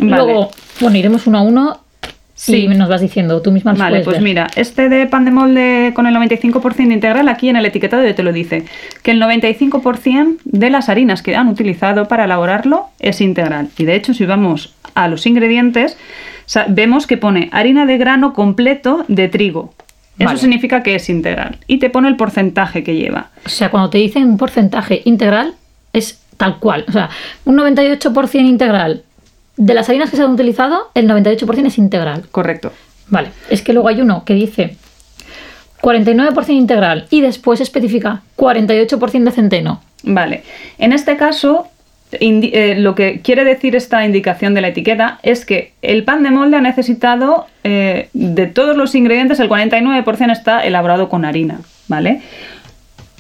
Vale. 0.01 0.23
Luego, 0.25 0.51
bueno, 0.81 0.97
iremos 0.97 1.27
uno 1.27 1.39
a 1.39 1.43
uno 1.43 1.81
Sí. 2.35 2.57
y 2.65 2.69
nos 2.69 2.89
vas 2.89 3.03
diciendo, 3.03 3.43
tú 3.43 3.51
misma 3.53 3.75
Vale, 3.75 4.01
pues 4.01 4.17
ver. 4.17 4.23
mira, 4.25 4.47
este 4.57 4.89
de 4.89 5.07
pan 5.07 5.27
de 5.27 5.31
molde 5.31 5.93
con 5.95 6.07
el 6.07 6.15
95% 6.15 6.91
integral, 6.91 7.29
aquí 7.29 7.51
en 7.51 7.57
el 7.57 7.67
etiquetado 7.67 8.03
ya 8.03 8.15
te 8.15 8.23
lo 8.23 8.33
dice, 8.33 8.65
que 9.03 9.11
el 9.11 9.21
95% 9.21 10.39
de 10.45 10.71
las 10.71 10.89
harinas 10.89 11.23
que 11.23 11.37
han 11.37 11.49
utilizado 11.49 12.09
para 12.09 12.25
elaborarlo 12.25 12.87
es 12.99 13.21
integral. 13.21 13.69
Y 13.77 13.85
de 13.85 13.95
hecho, 13.95 14.15
si 14.15 14.25
vamos 14.25 14.75
a 14.95 15.07
los 15.09 15.27
ingredientes, 15.27 15.99
vemos 16.69 17.07
que 17.07 17.19
pone 17.19 17.51
harina 17.53 17.85
de 17.85 17.99
grano 17.99 18.33
completo 18.33 19.05
de 19.09 19.29
trigo. 19.29 19.75
Eso 20.19 20.27
Vale. 20.27 20.39
significa 20.39 20.83
que 20.83 20.95
es 20.95 21.11
integral. 21.11 21.59
Y 21.67 21.79
te 21.79 21.91
pone 21.91 22.09
el 22.09 22.17
porcentaje 22.17 22.83
que 22.83 22.95
lleva. 22.97 23.29
O 23.45 23.49
sea, 23.51 23.71
cuando 23.71 23.91
te 23.91 23.99
dicen 23.99 24.25
un 24.25 24.37
porcentaje 24.39 25.03
integral, 25.05 25.55
es 25.93 26.21
tal 26.39 26.59
cual. 26.59 26.85
O 26.89 26.93
sea, 26.93 27.11
un 27.45 27.57
98% 27.57 28.47
integral. 28.47 29.03
De 29.61 29.75
las 29.75 29.91
harinas 29.91 30.09
que 30.09 30.17
se 30.17 30.23
han 30.23 30.31
utilizado, 30.31 30.91
el 30.95 31.07
98% 31.07 31.67
es 31.67 31.77
integral. 31.77 32.25
Correcto. 32.31 32.73
Vale. 33.09 33.29
Es 33.51 33.61
que 33.61 33.75
luego 33.75 33.89
hay 33.89 34.01
uno 34.01 34.25
que 34.25 34.33
dice 34.33 34.77
49% 35.83 36.49
integral 36.49 37.07
y 37.11 37.21
después 37.21 37.61
especifica 37.61 38.23
48% 38.39 39.25
de 39.25 39.31
centeno. 39.31 39.83
Vale. 40.03 40.45
En 40.79 40.95
este 40.95 41.19
caso, 41.19 41.69
eh, 42.13 42.75
lo 42.79 42.95
que 42.95 43.21
quiere 43.21 43.45
decir 43.45 43.77
esta 43.77 44.07
indicación 44.07 44.55
de 44.55 44.63
la 44.63 44.69
etiqueta 44.69 45.19
es 45.23 45.45
que 45.45 45.75
el 45.83 46.05
pan 46.05 46.23
de 46.23 46.31
molde 46.31 46.57
ha 46.57 46.63
necesitado 46.63 47.47
eh, 47.63 48.09
de 48.15 48.47
todos 48.47 48.79
los 48.79 48.95
ingredientes, 48.95 49.41
el 49.41 49.51
49% 49.51 50.33
está 50.33 50.65
elaborado 50.65 51.11
con 51.11 51.27
harina, 51.27 51.61
¿vale? 51.87 52.23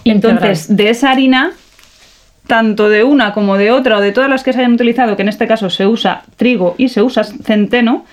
Entonces, 0.07 0.75
de 0.75 0.89
esa 0.89 1.11
harina, 1.11 1.53
tanto 2.51 2.89
de 2.89 3.05
una 3.05 3.33
como 3.33 3.57
de 3.57 3.71
otra 3.71 3.99
o 3.99 4.01
de 4.01 4.11
todas 4.11 4.29
las 4.29 4.43
que 4.43 4.53
se 4.53 4.59
hayan 4.59 4.73
utilizado, 4.73 5.15
que 5.15 5.23
en 5.23 5.29
este 5.29 5.47
caso 5.47 5.71
se 5.71 5.87
usa 5.87 6.25
trigo 6.35 6.75
y 6.79 6.89
se 6.89 7.01
usa 7.01 7.23
centeno, 7.23 8.05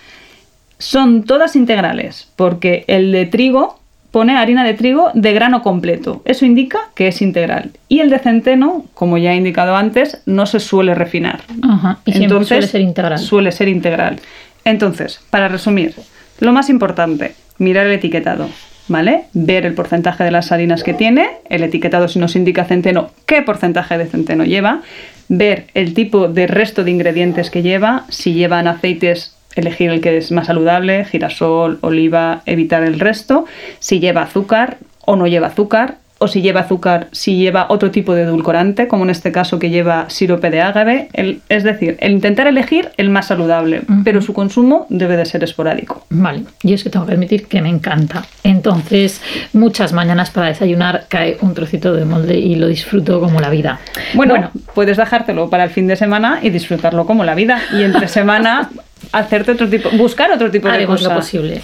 son 0.77 1.24
todas 1.24 1.56
integrales, 1.56 2.32
porque 2.36 2.86
el 2.88 3.12
de 3.12 3.25
trigo 3.25 3.79
pone 4.12 4.38
harina 4.38 4.63
de 4.63 4.75
trigo 4.75 5.10
de 5.15 5.34
grano 5.34 5.63
completo. 5.63 6.22
Eso 6.24 6.46
indica 6.46 6.77
que 6.94 7.08
es 7.08 7.24
integral. 7.24 7.72
Y 7.89 8.01
el 8.01 8.12
de 8.12 8.20
centeno, 8.20 8.86
como 8.94 9.17
ya 9.17 9.34
he 9.34 9.36
indicado 9.36 9.75
antes, 9.75 10.22
no 10.27 10.46
se 10.46 10.60
suele 10.60 10.94
refinar. 10.94 11.41
Ajá, 11.63 11.98
y 12.06 12.12
siempre 12.12 12.46
suele 12.46 12.67
ser 12.67 12.82
integral. 12.82 13.17
Suele 13.17 13.51
ser 13.51 13.67
integral. 13.70 14.20
Entonces, 14.65 15.20
para 15.32 15.48
resumir, 15.48 15.96
lo 16.41 16.53
más 16.53 16.70
importante, 16.70 17.34
mirar 17.58 17.88
el 17.88 17.94
etiquetado. 17.94 18.48
¿Vale? 18.88 19.25
Ver 19.34 19.65
el 19.65 19.74
porcentaje 19.74 20.24
de 20.24 20.32
las 20.32 20.51
harinas 20.51 20.84
que 20.84 20.94
tiene, 20.94 21.29
el 21.50 21.63
etiquetado 21.63 22.08
si 22.08 22.20
nos 22.20 22.36
indica 22.36 22.63
centeno, 22.63 23.12
qué 23.25 23.41
porcentaje 23.41 23.98
de 23.98 24.06
centeno 24.06 24.46
lleva, 24.46 24.82
ver 25.27 25.65
el 25.74 25.94
tipo 25.94 26.29
de 26.29 26.48
resto 26.48 26.84
de 26.84 26.91
ingredientes 26.91 27.50
que 27.50 27.62
lleva, 27.62 28.06
si 28.10 28.34
llevan 28.34 28.67
aceites 28.67 29.36
elegir 29.56 29.89
el 29.89 30.01
que 30.01 30.17
es 30.17 30.32
más 30.32 30.48
saludable, 30.48 31.06
girasol, 31.06 31.79
oliva, 31.82 32.44
evitar 32.46 32.84
el 32.84 33.00
resto, 33.00 33.46
si 33.79 34.00
lleva 34.00 34.22
azúcar 34.22 34.77
o 35.06 35.15
no 35.15 35.27
lleva 35.27 35.48
azúcar, 35.48 35.98
o 36.19 36.27
si 36.27 36.41
lleva 36.41 36.62
azúcar, 36.62 37.07
si 37.12 37.38
lleva 37.38 37.67
otro 37.69 37.91
tipo 37.91 38.13
de 38.13 38.24
edulcorante, 38.24 38.88
como 38.88 39.03
en 39.03 39.09
este 39.09 39.31
caso 39.31 39.59
que 39.59 39.69
lleva 39.69 40.09
sirope 40.09 40.50
de 40.50 40.62
ágave. 40.62 41.09
es 41.50 41.63
decir, 41.63 41.97
el 42.00 42.12
intentar 42.13 42.47
elegir 42.47 42.89
el 42.97 43.09
más 43.09 43.27
saludable, 43.27 43.81
pero 44.03 44.21
su 44.21 44.33
consumo 44.33 44.86
debe 44.89 45.17
de 45.17 45.25
ser 45.25 45.43
esporádico. 45.43 46.05
Vale, 46.09 46.43
y 46.63 46.74
es 46.74 46.83
que 46.83 46.89
tengo 46.89 47.05
que 47.05 47.13
admitir 47.13 47.47
que 47.47 47.62
me 47.62 47.69
encanta. 47.69 48.25
Entonces, 48.43 49.21
muchas 49.53 49.93
mañanas 49.93 50.31
para 50.31 50.47
desayunar 50.47 51.05
cae 51.07 51.38
un 51.41 51.53
trocito 51.53 51.93
de 51.93 52.05
molde 52.05 52.38
y 52.38 52.55
lo 52.55 52.67
disfruto 52.67 53.19
como 53.19 53.39
la 53.39 53.50
vida. 53.50 53.79
Bueno, 54.13 54.33
bueno 54.33 54.51
puedes 54.74 54.97
dejártelo 54.97 55.50
para 55.50 55.63
el 55.63 55.69
fin 55.69 55.88
de 55.88 55.95
semana 55.95 56.39
y 56.41 56.50
disfrutarlo 56.50 57.05
como 57.05 57.24
la 57.24 57.36
vida. 57.36 57.62
Y 57.74 57.83
entre 57.83 58.07
semana 58.07 58.69
hacerte 59.11 59.51
otro 59.51 59.69
tipo, 59.69 59.89
buscar 59.91 60.31
otro 60.31 60.51
tipo 60.51 60.67
de 60.69 60.85
cosas. 60.85 61.07
lo 61.09 61.15
posible. 61.15 61.61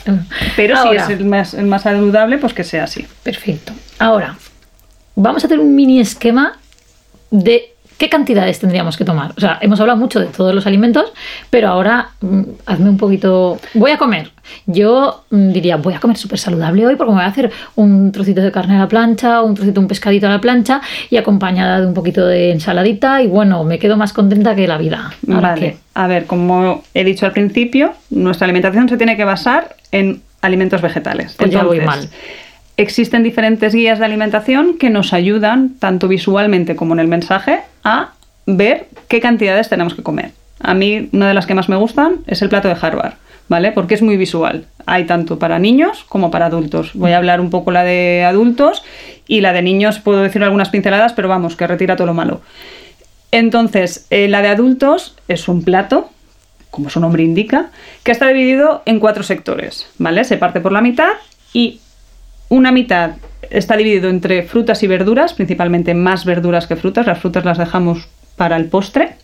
Pero 0.55 0.81
si 0.81 0.95
es 0.95 1.09
el 1.09 1.25
más, 1.25 1.53
el 1.53 1.65
más 1.65 1.83
saludable, 1.83 2.37
pues 2.37 2.53
que 2.53 2.63
sea 2.63 2.85
así. 2.85 3.05
Perfecto. 3.23 3.73
Ahora, 3.99 4.37
vamos 5.15 5.43
a 5.43 5.47
hacer 5.47 5.59
un 5.59 5.75
mini 5.75 5.99
esquema 5.99 6.57
de 7.31 7.72
¿qué 7.97 8.09
cantidades 8.09 8.59
tendríamos 8.59 8.97
que 8.97 9.05
tomar? 9.05 9.33
O 9.37 9.39
sea, 9.39 9.57
hemos 9.61 9.79
hablado 9.79 9.97
mucho 9.97 10.19
de 10.19 10.27
todos 10.27 10.53
los 10.53 10.65
alimentos, 10.65 11.11
pero 11.49 11.69
ahora 11.69 12.09
mm, 12.21 12.41
hazme 12.65 12.89
un 12.89 12.97
poquito. 12.97 13.59
Voy 13.73 13.91
a 13.91 13.97
comer. 13.97 14.31
Yo 14.65 15.23
mm, 15.29 15.51
diría, 15.51 15.77
voy 15.77 15.93
a 15.93 15.99
comer 15.99 16.17
súper 16.17 16.39
saludable 16.39 16.85
hoy 16.85 16.95
porque 16.95 17.11
me 17.11 17.17
voy 17.17 17.25
a 17.25 17.29
hacer 17.29 17.51
un 17.75 18.11
trocito 18.11 18.41
de 18.41 18.51
carne 18.51 18.75
a 18.75 18.79
la 18.79 18.87
plancha, 18.87 19.41
un 19.41 19.55
trocito, 19.55 19.79
un 19.79 19.87
pescadito 19.87 20.27
a 20.27 20.29
la 20.29 20.41
plancha 20.41 20.81
y 21.09 21.17
acompañada 21.17 21.81
de 21.81 21.87
un 21.87 21.93
poquito 21.93 22.25
de 22.25 22.51
ensaladita 22.51 23.21
y 23.21 23.27
bueno, 23.27 23.63
me 23.63 23.79
quedo 23.79 23.97
más 23.97 24.13
contenta 24.13 24.55
que 24.55 24.67
la 24.67 24.77
vida. 24.77 25.11
vale. 25.23 25.77
A 25.95 26.07
ver, 26.07 26.25
como 26.25 26.83
he 26.93 27.03
dicho 27.03 27.25
al 27.25 27.33
principio, 27.33 27.93
nuestra 28.09 28.45
alimentación 28.45 28.89
se 28.89 28.97
tiene 28.97 29.15
que 29.15 29.25
basar 29.25 29.75
en 29.91 30.21
alimentos 30.41 30.81
vegetales. 30.81 31.35
Pues 31.37 31.51
ya 31.51 31.63
voy 31.63 31.79
mal. 31.81 32.09
Existen 32.75 33.21
diferentes 33.23 33.75
guías 33.75 33.99
de 33.99 34.05
alimentación 34.05 34.77
que 34.77 34.89
nos 34.89 35.13
ayudan, 35.13 35.75
tanto 35.77 36.07
visualmente 36.07 36.75
como 36.75 36.93
en 36.93 36.99
el 36.99 37.07
mensaje, 37.07 37.59
a 37.83 38.13
ver 38.47 38.87
qué 39.07 39.21
cantidades 39.21 39.69
tenemos 39.69 39.93
que 39.93 40.01
comer. 40.03 40.31
A 40.59 40.73
mí, 40.73 41.09
una 41.11 41.27
de 41.27 41.33
las 41.33 41.45
que 41.45 41.53
más 41.53 41.69
me 41.69 41.75
gustan 41.75 42.17
es 42.25 42.41
el 42.41 42.49
plato 42.49 42.69
de 42.69 42.77
Harvard, 42.81 43.13
¿vale? 43.47 43.71
Porque 43.71 43.93
es 43.93 44.01
muy 44.01 44.17
visual. 44.17 44.65
Hay 44.85 45.05
tanto 45.05 45.37
para 45.37 45.59
niños 45.59 46.03
como 46.09 46.31
para 46.31 46.47
adultos. 46.47 46.91
Voy 46.93 47.11
a 47.11 47.17
hablar 47.17 47.41
un 47.41 47.49
poco 47.49 47.71
la 47.71 47.83
de 47.83 48.23
adultos 48.23 48.83
y 49.27 49.41
la 49.41 49.53
de 49.53 49.61
niños 49.61 49.99
puedo 49.99 50.23
decir 50.23 50.43
algunas 50.43 50.69
pinceladas, 50.69 51.13
pero 51.13 51.27
vamos, 51.27 51.55
que 51.55 51.67
retira 51.67 51.95
todo 51.95 52.07
lo 52.07 52.13
malo. 52.13 52.41
Entonces, 53.31 54.07
eh, 54.09 54.27
la 54.27 54.41
de 54.41 54.49
adultos 54.49 55.15
es 55.27 55.47
un 55.47 55.63
plato, 55.63 56.09
como 56.71 56.89
su 56.89 56.99
nombre 56.99 57.23
indica, 57.23 57.69
que 58.03 58.11
está 58.11 58.27
dividido 58.27 58.81
en 58.85 58.99
cuatro 58.99 59.23
sectores, 59.23 59.87
¿vale? 59.97 60.23
Se 60.23 60.37
parte 60.37 60.59
por 60.59 60.71
la 60.71 60.81
mitad 60.81 61.11
y 61.51 61.79
una 62.53 62.71
mitad 62.71 63.13
está 63.49 63.75
dividido 63.75 64.09
entre 64.09 64.43
frutas 64.43 64.83
y 64.83 64.87
verduras, 64.87 65.33
principalmente 65.33 65.95
más 65.95 66.23
verduras 66.23 66.67
que 66.67 66.75
frutas. 66.75 67.07
Las 67.07 67.17
frutas 67.17 67.45
las 67.45 67.57
dejamos 67.57 68.07
para 68.35 68.57
el 68.57 68.65
postre. 68.65 69.15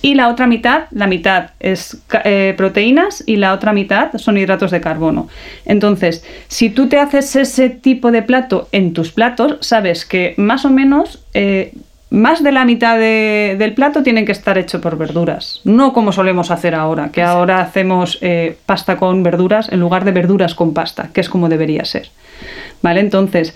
Y 0.00 0.14
la 0.14 0.28
otra 0.28 0.46
mitad, 0.46 0.84
la 0.90 1.06
mitad 1.06 1.50
es 1.60 1.98
eh, 2.24 2.54
proteínas 2.56 3.22
y 3.26 3.36
la 3.36 3.52
otra 3.52 3.72
mitad 3.72 4.10
son 4.16 4.38
hidratos 4.38 4.70
de 4.70 4.80
carbono. 4.80 5.28
Entonces, 5.66 6.24
si 6.48 6.70
tú 6.70 6.88
te 6.88 6.98
haces 6.98 7.36
ese 7.36 7.68
tipo 7.68 8.10
de 8.10 8.22
plato 8.22 8.68
en 8.72 8.94
tus 8.94 9.12
platos, 9.12 9.58
sabes 9.60 10.04
que 10.06 10.34
más 10.38 10.64
o 10.64 10.70
menos 10.70 11.22
eh, 11.34 11.74
más 12.12 12.42
de 12.42 12.52
la 12.52 12.66
mitad 12.66 12.98
del 12.98 13.72
plato 13.72 14.02
tienen 14.02 14.26
que 14.26 14.32
estar 14.32 14.58
hecho 14.58 14.82
por 14.82 14.98
verduras. 14.98 15.60
No 15.64 15.94
como 15.94 16.12
solemos 16.12 16.50
hacer 16.50 16.74
ahora, 16.74 17.10
que 17.10 17.22
ahora 17.22 17.60
hacemos 17.62 18.18
eh, 18.20 18.56
pasta 18.66 18.98
con 18.98 19.22
verduras 19.22 19.72
en 19.72 19.80
lugar 19.80 20.04
de 20.04 20.12
verduras 20.12 20.54
con 20.54 20.74
pasta, 20.74 21.08
que 21.14 21.22
es 21.22 21.30
como 21.30 21.48
debería 21.48 21.86
ser. 21.86 22.10
¿Vale? 22.82 23.00
Entonces, 23.00 23.54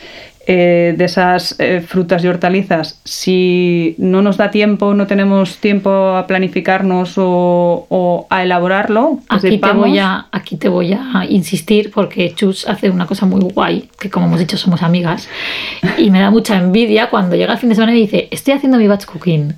eh, 0.48 0.94
de 0.96 1.04
esas 1.06 1.56
eh, 1.58 1.80
frutas 1.80 2.22
y 2.22 2.28
hortalizas, 2.28 3.00
si 3.02 3.96
no 3.98 4.22
nos 4.22 4.36
da 4.36 4.52
tiempo, 4.52 4.94
no 4.94 5.08
tenemos 5.08 5.56
tiempo 5.56 5.90
a 5.90 6.28
planificarnos 6.28 7.14
o, 7.16 8.28
a 8.30 8.44
elaborarlo, 8.44 9.18
pues 9.28 9.44
aquí, 9.44 9.58
te 9.58 9.72
voy 9.72 9.98
a, 9.98 10.26
aquí 10.30 10.56
te 10.56 10.68
voy 10.68 10.92
a 10.92 11.24
insistir 11.28 11.90
porque 11.90 12.32
Chus 12.32 12.68
hace 12.68 12.90
una 12.90 13.06
cosa 13.06 13.26
muy 13.26 13.40
guay, 13.40 13.88
que 13.98 14.08
como 14.08 14.26
hemos 14.26 14.38
dicho 14.38 14.56
somos 14.56 14.84
amigas, 14.84 15.28
y 15.98 16.12
me 16.12 16.20
da 16.20 16.30
mucha 16.30 16.56
envidia 16.56 17.10
cuando 17.10 17.34
llega 17.34 17.54
el 17.54 17.58
fin 17.58 17.70
de 17.70 17.74
semana 17.74 17.96
y 17.96 18.02
dice, 18.02 18.28
estoy 18.30 18.54
haciendo 18.54 18.78
mi 18.78 18.86
batch 18.86 19.06
cooking. 19.06 19.52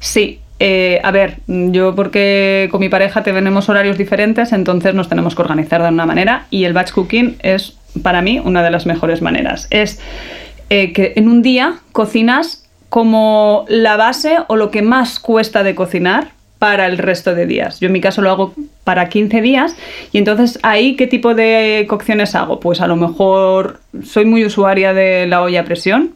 Sí, 0.00 0.40
eh, 0.58 0.98
a 1.02 1.10
ver, 1.10 1.40
yo 1.46 1.94
porque 1.94 2.68
con 2.70 2.80
mi 2.80 2.88
pareja 2.88 3.22
tenemos 3.22 3.68
horarios 3.68 3.98
diferentes, 3.98 4.52
entonces 4.52 4.94
nos 4.94 5.10
tenemos 5.10 5.34
que 5.34 5.42
organizar 5.42 5.82
de 5.82 5.88
una 5.90 6.06
manera 6.06 6.46
y 6.48 6.64
el 6.64 6.72
batch 6.72 6.92
cooking 6.92 7.36
es 7.42 7.76
para 8.02 8.22
mí 8.22 8.40
una 8.42 8.62
de 8.62 8.70
las 8.70 8.86
mejores 8.86 9.22
maneras. 9.22 9.66
Es 9.70 10.00
eh, 10.70 10.92
que 10.92 11.12
en 11.16 11.28
un 11.28 11.42
día 11.42 11.80
cocinas 11.92 12.64
como 12.88 13.64
la 13.68 13.96
base 13.96 14.38
o 14.48 14.56
lo 14.56 14.70
que 14.70 14.82
más 14.82 15.18
cuesta 15.18 15.62
de 15.62 15.74
cocinar 15.74 16.32
para 16.58 16.86
el 16.86 16.98
resto 16.98 17.34
de 17.34 17.46
días. 17.46 17.80
Yo 17.80 17.86
en 17.86 17.92
mi 17.92 18.00
caso 18.00 18.22
lo 18.22 18.30
hago 18.30 18.54
para 18.84 19.08
15 19.08 19.40
días 19.40 19.74
y 20.12 20.18
entonces 20.18 20.58
ahí 20.62 20.94
qué 20.94 21.06
tipo 21.06 21.34
de 21.34 21.86
cocciones 21.88 22.34
hago? 22.34 22.60
Pues 22.60 22.80
a 22.80 22.86
lo 22.86 22.96
mejor 22.96 23.80
soy 24.04 24.26
muy 24.26 24.44
usuaria 24.44 24.94
de 24.94 25.26
la 25.26 25.42
olla 25.42 25.62
a 25.62 25.64
presión 25.64 26.12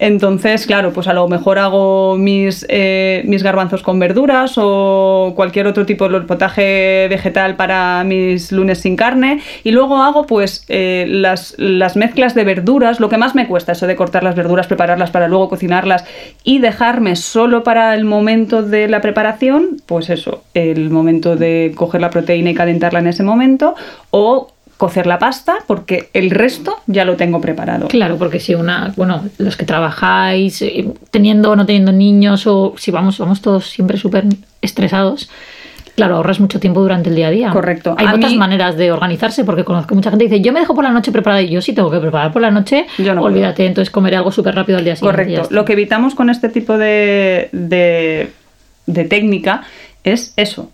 entonces, 0.00 0.66
claro, 0.66 0.94
pues 0.94 1.08
a 1.08 1.12
lo 1.12 1.28
mejor 1.28 1.58
hago 1.58 2.16
mis, 2.16 2.64
eh, 2.70 3.22
mis 3.26 3.42
garbanzos 3.42 3.82
con 3.82 3.98
verduras 3.98 4.54
o 4.56 5.34
cualquier 5.36 5.66
otro 5.66 5.84
tipo 5.84 6.08
de 6.08 6.22
potaje 6.22 7.06
vegetal 7.10 7.54
para 7.56 8.02
mis 8.02 8.50
lunes 8.50 8.78
sin 8.78 8.96
carne. 8.96 9.42
Y 9.62 9.72
luego 9.72 9.98
hago 9.98 10.24
pues 10.24 10.64
eh, 10.68 11.04
las, 11.06 11.54
las 11.58 11.96
mezclas 11.96 12.34
de 12.34 12.44
verduras, 12.44 12.98
lo 12.98 13.10
que 13.10 13.18
más 13.18 13.34
me 13.34 13.46
cuesta, 13.46 13.72
eso 13.72 13.86
de 13.86 13.94
cortar 13.94 14.24
las 14.24 14.34
verduras, 14.34 14.66
prepararlas 14.66 15.10
para 15.10 15.28
luego 15.28 15.50
cocinarlas 15.50 16.06
y 16.44 16.60
dejarme 16.60 17.14
solo 17.14 17.62
para 17.62 17.94
el 17.94 18.06
momento 18.06 18.62
de 18.62 18.88
la 18.88 19.02
preparación, 19.02 19.82
pues 19.84 20.08
eso, 20.08 20.44
el 20.54 20.88
momento 20.88 21.36
de 21.36 21.72
coger 21.74 22.00
la 22.00 22.08
proteína 22.08 22.48
y 22.48 22.54
calentarla 22.54 23.00
en 23.00 23.08
ese 23.08 23.22
momento 23.22 23.74
o 24.10 24.48
cocer 24.80 25.06
la 25.06 25.18
pasta 25.18 25.58
porque 25.66 26.08
el 26.14 26.30
resto 26.30 26.78
ya 26.86 27.04
lo 27.04 27.16
tengo 27.16 27.38
preparado. 27.38 27.86
Claro, 27.88 28.16
porque 28.16 28.40
si 28.40 28.54
una, 28.54 28.94
bueno, 28.96 29.22
los 29.36 29.58
que 29.58 29.66
trabajáis 29.66 30.62
eh, 30.62 30.88
teniendo 31.10 31.50
o 31.50 31.56
no 31.56 31.66
teniendo 31.66 31.92
niños 31.92 32.46
o 32.46 32.74
si 32.78 32.90
vamos, 32.90 33.18
vamos 33.18 33.42
todos 33.42 33.68
siempre 33.68 33.98
súper 33.98 34.24
estresados, 34.62 35.28
Claro, 35.96 36.16
ahorras 36.16 36.40
mucho 36.40 36.60
tiempo 36.60 36.80
durante 36.80 37.10
el 37.10 37.16
día 37.16 37.26
a 37.26 37.30
día. 37.30 37.50
Correcto. 37.50 37.94
Hay 37.98 38.06
muchas 38.06 38.32
maneras 38.34 38.74
de 38.76 38.90
organizarse 38.90 39.44
porque 39.44 39.64
conozco 39.64 39.94
mucha 39.94 40.08
gente 40.08 40.24
que 40.24 40.30
dice, 40.30 40.40
yo 40.42 40.50
me 40.50 40.60
dejo 40.60 40.74
por 40.74 40.82
la 40.82 40.92
noche 40.92 41.12
preparada 41.12 41.42
y 41.42 41.50
yo 41.50 41.60
sí 41.60 41.74
tengo 41.74 41.90
que 41.90 41.98
preparar 41.98 42.32
por 42.32 42.40
la 42.40 42.50
noche, 42.50 42.86
yo 42.96 43.14
no 43.14 43.22
olvídate, 43.22 43.66
entonces 43.66 43.90
comeré 43.90 44.16
algo 44.16 44.32
súper 44.32 44.54
rápido 44.54 44.78
al 44.78 44.84
día 44.84 44.96
siguiente. 44.96 45.24
Correcto. 45.24 45.48
Lo 45.50 45.66
que 45.66 45.74
evitamos 45.74 46.14
con 46.14 46.30
este 46.30 46.48
tipo 46.48 46.78
de, 46.78 47.50
de, 47.52 48.30
de 48.86 49.04
técnica 49.04 49.62
es 50.02 50.32
eso, 50.36 50.70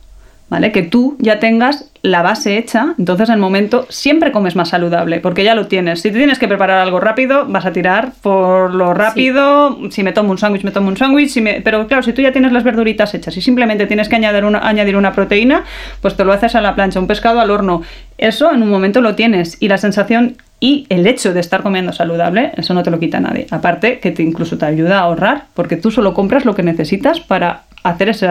¿vale? 0.48 0.72
Que 0.72 0.82
tú 0.82 1.16
ya 1.18 1.38
tengas 1.38 1.90
la 2.02 2.22
base 2.22 2.56
hecha, 2.56 2.94
entonces 2.98 3.28
en 3.28 3.34
el 3.34 3.40
momento 3.40 3.86
siempre 3.88 4.30
comes 4.30 4.54
más 4.54 4.68
saludable, 4.68 5.18
porque 5.18 5.42
ya 5.42 5.54
lo 5.56 5.66
tienes. 5.66 6.02
Si 6.02 6.10
te 6.10 6.18
tienes 6.18 6.38
que 6.38 6.46
preparar 6.46 6.78
algo 6.78 7.00
rápido, 7.00 7.46
vas 7.46 7.66
a 7.66 7.72
tirar 7.72 8.12
por 8.22 8.72
lo 8.74 8.94
rápido. 8.94 9.78
Si 9.90 10.04
me 10.04 10.12
tomo 10.12 10.30
un 10.30 10.38
sándwich, 10.38 10.62
me 10.62 10.70
tomo 10.70 10.88
un 10.88 10.96
sándwich. 10.96 11.36
Pero 11.64 11.86
claro, 11.88 12.02
si 12.04 12.12
tú 12.12 12.22
ya 12.22 12.32
tienes 12.32 12.52
las 12.52 12.62
verduritas 12.62 13.12
hechas 13.14 13.36
y 13.36 13.40
simplemente 13.40 13.86
tienes 13.86 14.08
que 14.08 14.16
añadir 14.16 14.44
una, 14.44 14.60
añadir 14.60 14.96
una 14.96 15.12
proteína, 15.12 15.64
pues 16.00 16.16
te 16.16 16.24
lo 16.24 16.32
haces 16.32 16.54
a 16.54 16.60
la 16.60 16.76
plancha, 16.76 17.00
un 17.00 17.08
pescado 17.08 17.40
al 17.40 17.50
horno. 17.50 17.82
Eso 18.18 18.52
en 18.52 18.62
un 18.62 18.70
momento 18.70 19.00
lo 19.00 19.16
tienes 19.16 19.56
y 19.60 19.68
la 19.68 19.78
sensación 19.78 20.36
y 20.58 20.86
el 20.88 21.06
hecho 21.06 21.34
de 21.34 21.40
estar 21.40 21.62
comiendo 21.62 21.92
saludable, 21.92 22.52
eso 22.56 22.72
no 22.72 22.82
te 22.82 22.90
lo 22.90 22.98
quita 22.98 23.20
nadie. 23.20 23.46
Aparte 23.50 23.98
que 23.98 24.10
te 24.10 24.22
incluso 24.22 24.56
te 24.56 24.64
ayuda 24.64 24.98
a 24.98 25.02
ahorrar, 25.02 25.46
porque 25.54 25.76
tú 25.76 25.90
solo 25.90 26.14
compras 26.14 26.44
lo 26.46 26.54
que 26.54 26.62
necesitas 26.62 27.20
para 27.20 27.64
hacer 27.88 28.08
ese, 28.08 28.28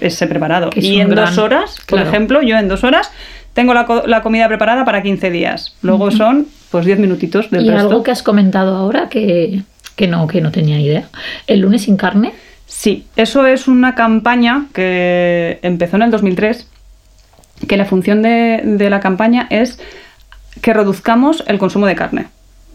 ese, 0.00 0.26
preparado. 0.26 0.70
Y 0.74 1.00
en 1.00 1.14
dos 1.14 1.38
horas, 1.38 1.78
por 1.86 2.00
ejemplo, 2.00 2.42
yo 2.42 2.56
en 2.56 2.68
dos 2.68 2.84
horas 2.84 3.10
tengo 3.52 3.74
la, 3.74 4.22
comida 4.22 4.48
preparada 4.48 4.84
para 4.84 5.02
15 5.02 5.30
días. 5.30 5.74
Luego 5.82 6.10
son 6.10 6.46
pues 6.70 6.84
10 6.84 6.98
minutitos 6.98 7.50
del 7.50 7.66
¿Y 7.66 7.70
algo 7.70 8.02
que 8.02 8.10
has 8.10 8.22
comentado 8.22 8.76
ahora 8.76 9.08
que, 9.08 9.62
que 9.96 10.06
no, 10.06 10.26
que 10.26 10.40
no 10.40 10.52
tenía 10.52 10.78
idea. 10.78 11.08
¿El 11.46 11.60
lunes 11.60 11.82
sin 11.82 11.96
carne? 11.96 12.32
Sí, 12.66 13.06
eso 13.16 13.46
es 13.46 13.66
una 13.66 13.94
campaña 13.94 14.66
que 14.72 15.58
empezó 15.62 15.96
en 15.96 16.02
el 16.02 16.10
2003, 16.12 16.68
que 17.66 17.76
la 17.76 17.84
función 17.84 18.22
de, 18.22 18.62
de 18.64 18.90
la 18.90 19.00
campaña 19.00 19.48
es 19.50 19.80
que 20.60 20.72
reduzcamos 20.72 21.42
el 21.48 21.58
consumo 21.58 21.86
de 21.86 21.96
carne. 21.96 22.26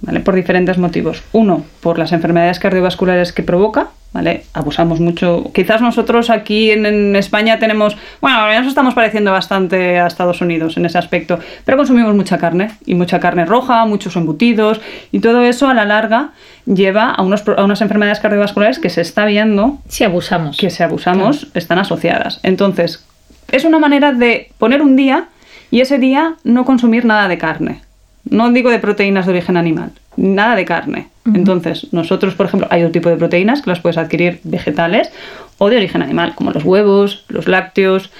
¿vale? 0.02 0.20
Por 0.20 0.36
diferentes 0.36 0.78
motivos. 0.78 1.24
Uno, 1.32 1.66
por 1.82 1.98
las 1.98 2.12
enfermedades 2.12 2.60
cardiovasculares 2.60 3.34
que 3.34 3.44
provoca, 3.44 3.90
¿vale? 4.14 4.46
Abusamos 4.54 5.00
mucho. 5.00 5.52
Quizás 5.54 5.82
nosotros 5.82 6.30
aquí 6.30 6.72
en, 6.72 6.86
en 6.86 7.16
España 7.16 7.60
tenemos, 7.60 7.98
bueno, 8.22 8.48
nos 8.60 8.68
estamos 8.68 8.94
pareciendo 8.94 9.32
bastante 9.32 10.00
a 10.00 10.08
Estados 10.08 10.42
Unidos 10.42 10.78
en 10.78 10.86
ese 10.86 10.98
aspecto, 10.98 11.40
pero 11.66 11.78
consumimos 11.78 12.16
mucha 12.16 12.38
carne, 12.38 12.72
y 12.86 12.96
mucha 12.96 13.20
carne 13.20 13.46
roja, 13.46 13.86
muchos 13.86 14.16
embutidos, 14.16 14.80
y 15.12 15.20
todo 15.20 15.44
eso 15.44 15.68
a 15.68 15.74
la 15.74 15.86
larga 15.86 16.30
lleva 16.66 17.12
a, 17.12 17.22
unos, 17.22 17.44
a 17.48 17.64
unas 17.64 17.82
enfermedades 17.82 18.20
cardiovasculares 18.20 18.80
que 18.80 18.90
se 18.90 19.02
está 19.02 19.26
viendo 19.26 19.80
Si 19.88 20.04
abusamos. 20.04 20.58
que 20.58 20.70
si 20.70 20.82
abusamos 20.82 21.48
están 21.54 21.80
asociadas. 21.80 22.40
Entonces, 22.44 23.06
es 23.52 23.66
una 23.66 23.80
manera 23.80 24.12
de 24.14 24.52
poner 24.58 24.82
un 24.82 24.96
día 24.96 25.28
y 25.72 25.82
ese 25.82 25.98
día 26.00 26.36
no 26.44 26.66
consumir 26.66 27.06
nada 27.06 27.28
de 27.28 27.38
carne. 27.38 27.82
No 28.28 28.52
digo 28.52 28.72
de 28.72 28.80
proteínas 28.80 29.26
de 29.26 29.34
origen 29.34 29.56
animal, 29.58 29.92
nada 30.18 30.56
de 30.56 30.66
carne. 30.66 31.08
Entonces, 31.34 31.88
nosotros, 31.92 32.36
por 32.36 32.46
ejemplo, 32.46 32.68
hay 32.72 32.82
otro 32.84 32.92
tipo 32.92 33.10
de 33.10 33.16
proteínas 33.18 33.62
que 33.62 33.70
las 33.72 33.80
puedes 33.80 33.98
adquirir 33.98 34.40
vegetales 34.44 35.10
o 35.58 35.70
de 35.70 35.78
origen 35.78 36.02
animal, 36.04 36.34
como 36.36 36.52
los 36.52 36.64
huevos, 36.64 37.26
los 37.30 37.48
lácteos, 37.48 38.12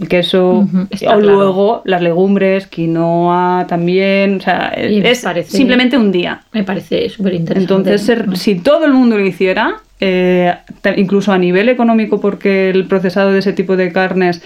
el 0.00 0.08
queso, 0.08 0.60
o 0.60 0.88
claro. 0.98 1.20
luego 1.20 1.82
las 1.84 2.00
legumbres, 2.02 2.66
quinoa 2.66 3.66
también. 3.68 4.36
O 4.38 4.40
sea, 4.40 4.68
es 4.76 5.22
parece- 5.22 5.56
simplemente 5.56 5.96
un 5.98 6.10
día. 6.10 6.42
Me 6.52 6.64
parece 6.64 7.08
súper 7.10 7.34
interesante. 7.34 7.74
Entonces, 7.74 8.02
ser- 8.06 8.36
si 8.36 8.56
todo 8.56 8.86
el 8.86 8.92
mundo 8.94 9.18
lo 9.18 9.24
hiciera, 9.26 9.76
eh, 10.00 10.54
incluso 10.96 11.32
a 11.32 11.38
nivel 11.38 11.68
económico, 11.68 12.20
porque 12.20 12.70
el 12.70 12.86
procesado 12.86 13.30
de 13.32 13.38
ese 13.40 13.52
tipo 13.52 13.76
de 13.76 13.92
carnes 13.92 14.42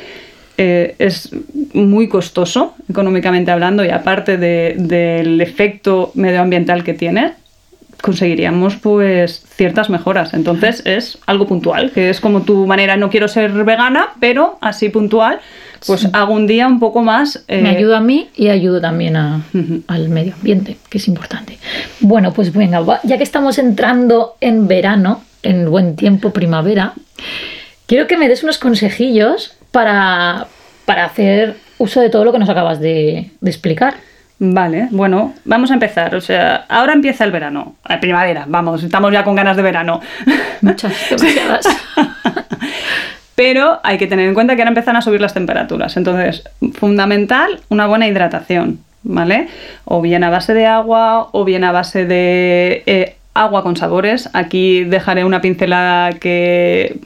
eh, 0.58 0.94
es 0.98 1.30
muy 1.72 2.08
costoso, 2.08 2.74
económicamente 2.90 3.50
hablando, 3.50 3.84
y 3.84 3.88
aparte 3.90 4.36
de- 4.36 4.74
del 4.76 5.40
efecto 5.40 6.10
medioambiental 6.14 6.84
que 6.84 6.92
tiene, 6.94 7.32
conseguiríamos 8.02 8.76
pues 8.76 9.42
ciertas 9.56 9.90
mejoras. 9.90 10.32
Entonces 10.34 10.82
es 10.84 11.18
algo 11.26 11.46
puntual, 11.46 11.90
que 11.90 12.10
es 12.10 12.20
como 12.20 12.42
tu 12.42 12.66
manera, 12.66 12.96
no 12.96 13.10
quiero 13.10 13.26
ser 13.28 13.50
vegana, 13.64 14.10
pero 14.20 14.58
así 14.60 14.88
puntual, 14.88 15.40
pues 15.86 16.08
hago 16.12 16.32
un 16.34 16.46
día 16.46 16.66
un 16.66 16.78
poco 16.80 17.02
más... 17.02 17.44
eh, 17.48 17.60
Me 17.62 17.70
ayuda 17.70 17.98
a 17.98 18.00
mí 18.00 18.28
y 18.36 18.48
ayudo 18.48 18.80
también 18.80 19.16
a- 19.16 19.42
al 19.88 20.08
medio 20.08 20.34
ambiente, 20.34 20.76
que 20.88 20.98
es 20.98 21.08
importante. 21.08 21.58
Bueno, 22.00 22.32
pues 22.32 22.52
venga, 22.52 22.82
ya 23.04 23.16
que 23.16 23.24
estamos 23.24 23.58
entrando 23.58 24.36
en 24.40 24.66
verano, 24.68 25.22
en 25.42 25.68
buen 25.70 25.94
tiempo, 25.96 26.32
primavera, 26.32 26.94
quiero 27.86 28.06
que 28.06 28.16
me 28.16 28.28
des 28.28 28.42
unos 28.44 28.58
consejillos 28.58 29.54
para, 29.70 30.46
para 30.85 31.04
hacer 31.04 31.57
uso 31.78 32.00
de 32.00 32.11
todo 32.11 32.24
lo 32.24 32.33
que 32.33 32.38
nos 32.38 32.48
acabas 32.48 32.81
de, 32.81 33.31
de 33.40 33.50
explicar. 33.50 33.94
Vale, 34.40 34.88
bueno, 34.92 35.35
vamos 35.44 35.70
a 35.70 35.74
empezar. 35.74 36.14
O 36.14 36.20
sea, 36.20 36.66
ahora 36.68 36.92
empieza 36.92 37.24
el 37.24 37.33
verano, 37.33 37.74
la 37.88 37.98
primavera, 37.98 38.44
vamos, 38.46 38.83
estamos 38.83 39.12
ya 39.12 39.24
con 39.24 39.35
ganas 39.35 39.57
de 39.57 39.62
verano. 39.62 40.00
Muchas, 40.61 40.92
demasiadas. 41.11 41.66
Pero 43.35 43.81
hay 43.83 43.98
que 43.98 44.07
tener 44.07 44.28
en 44.28 44.35
cuenta 44.35 44.54
que 44.54 44.62
ahora 44.62 44.70
empiezan 44.70 44.96
a 44.96 45.02
subir 45.02 45.20
las 45.20 45.35
temperaturas. 45.35 45.96
Entonces, 45.96 46.44
fundamental, 46.74 47.61
una 47.68 47.87
buena 47.87 48.07
hidratación, 48.07 48.81
¿vale? 49.02 49.48
O 49.85 50.00
bien 50.02 50.24
a 50.24 50.31
base 50.31 50.54
de 50.54 50.66
agua, 50.66 51.28
o 51.33 51.44
bien 51.44 51.64
a 51.64 51.72
base 51.72 52.04
de 52.04 52.83
eh, 52.87 53.16
agua 53.35 53.62
con 53.62 53.76
sabores. 53.76 54.28
Aquí 54.33 54.85
dejaré 54.85 55.24
una 55.24 55.40
pincelada 55.40 56.12
que 56.14 56.98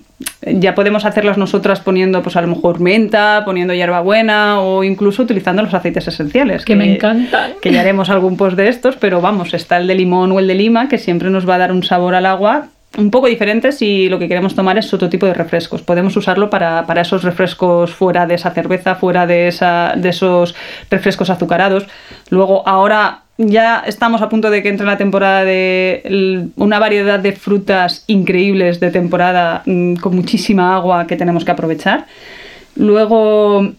ya 0.46 0.74
podemos 0.74 1.04
hacerlas 1.04 1.38
nosotras 1.38 1.80
poniendo, 1.80 2.22
pues 2.22 2.36
a 2.36 2.42
lo 2.42 2.48
mejor 2.48 2.80
menta, 2.80 3.42
poniendo 3.44 3.74
hierbabuena 3.74 4.60
o 4.60 4.84
incluso 4.84 5.22
utilizando 5.22 5.62
los 5.62 5.74
aceites 5.74 6.08
esenciales. 6.08 6.64
Que 6.64 6.76
me 6.76 6.94
encantan. 6.94 7.52
Que 7.60 7.72
ya 7.72 7.80
haremos 7.80 8.10
algún 8.10 8.36
post 8.36 8.56
de 8.56 8.68
estos, 8.68 8.96
pero 8.96 9.20
vamos, 9.20 9.54
está 9.54 9.76
el 9.78 9.86
de 9.86 9.94
limón 9.94 10.32
o 10.32 10.38
el 10.38 10.46
de 10.46 10.54
lima, 10.54 10.88
que 10.88 10.98
siempre 10.98 11.30
nos 11.30 11.48
va 11.48 11.56
a 11.56 11.58
dar 11.58 11.72
un 11.72 11.82
sabor 11.82 12.14
al 12.14 12.26
agua 12.26 12.68
un 12.98 13.10
poco 13.10 13.26
diferente 13.26 13.72
si 13.72 14.08
lo 14.08 14.18
que 14.18 14.28
queremos 14.28 14.54
tomar 14.54 14.76
es 14.76 14.92
otro 14.92 15.08
tipo 15.08 15.26
de 15.26 15.34
refrescos. 15.34 15.82
Podemos 15.82 16.16
usarlo 16.16 16.50
para, 16.50 16.86
para 16.86 17.02
esos 17.02 17.24
refrescos 17.24 17.90
fuera 17.92 18.26
de 18.26 18.34
esa 18.34 18.50
cerveza, 18.50 18.96
fuera 18.96 19.26
de, 19.26 19.48
esa, 19.48 19.94
de 19.96 20.10
esos 20.10 20.54
refrescos 20.90 21.30
azucarados. 21.30 21.86
Luego, 22.28 22.66
ahora 22.68 23.22
ya 23.48 23.82
estamos 23.86 24.22
a 24.22 24.28
punto 24.28 24.50
de 24.50 24.62
que 24.62 24.68
entre 24.68 24.86
la 24.86 24.96
temporada 24.96 25.44
de 25.44 26.50
una 26.56 26.78
variedad 26.78 27.18
de 27.18 27.32
frutas 27.32 28.04
increíbles 28.06 28.80
de 28.80 28.90
temporada 28.90 29.62
mm, 29.66 29.96
con 29.96 30.16
muchísima 30.16 30.74
agua 30.74 31.06
que 31.06 31.16
tenemos 31.16 31.44
que 31.44 31.50
aprovechar. 31.50 32.06
Luego, 32.76 33.72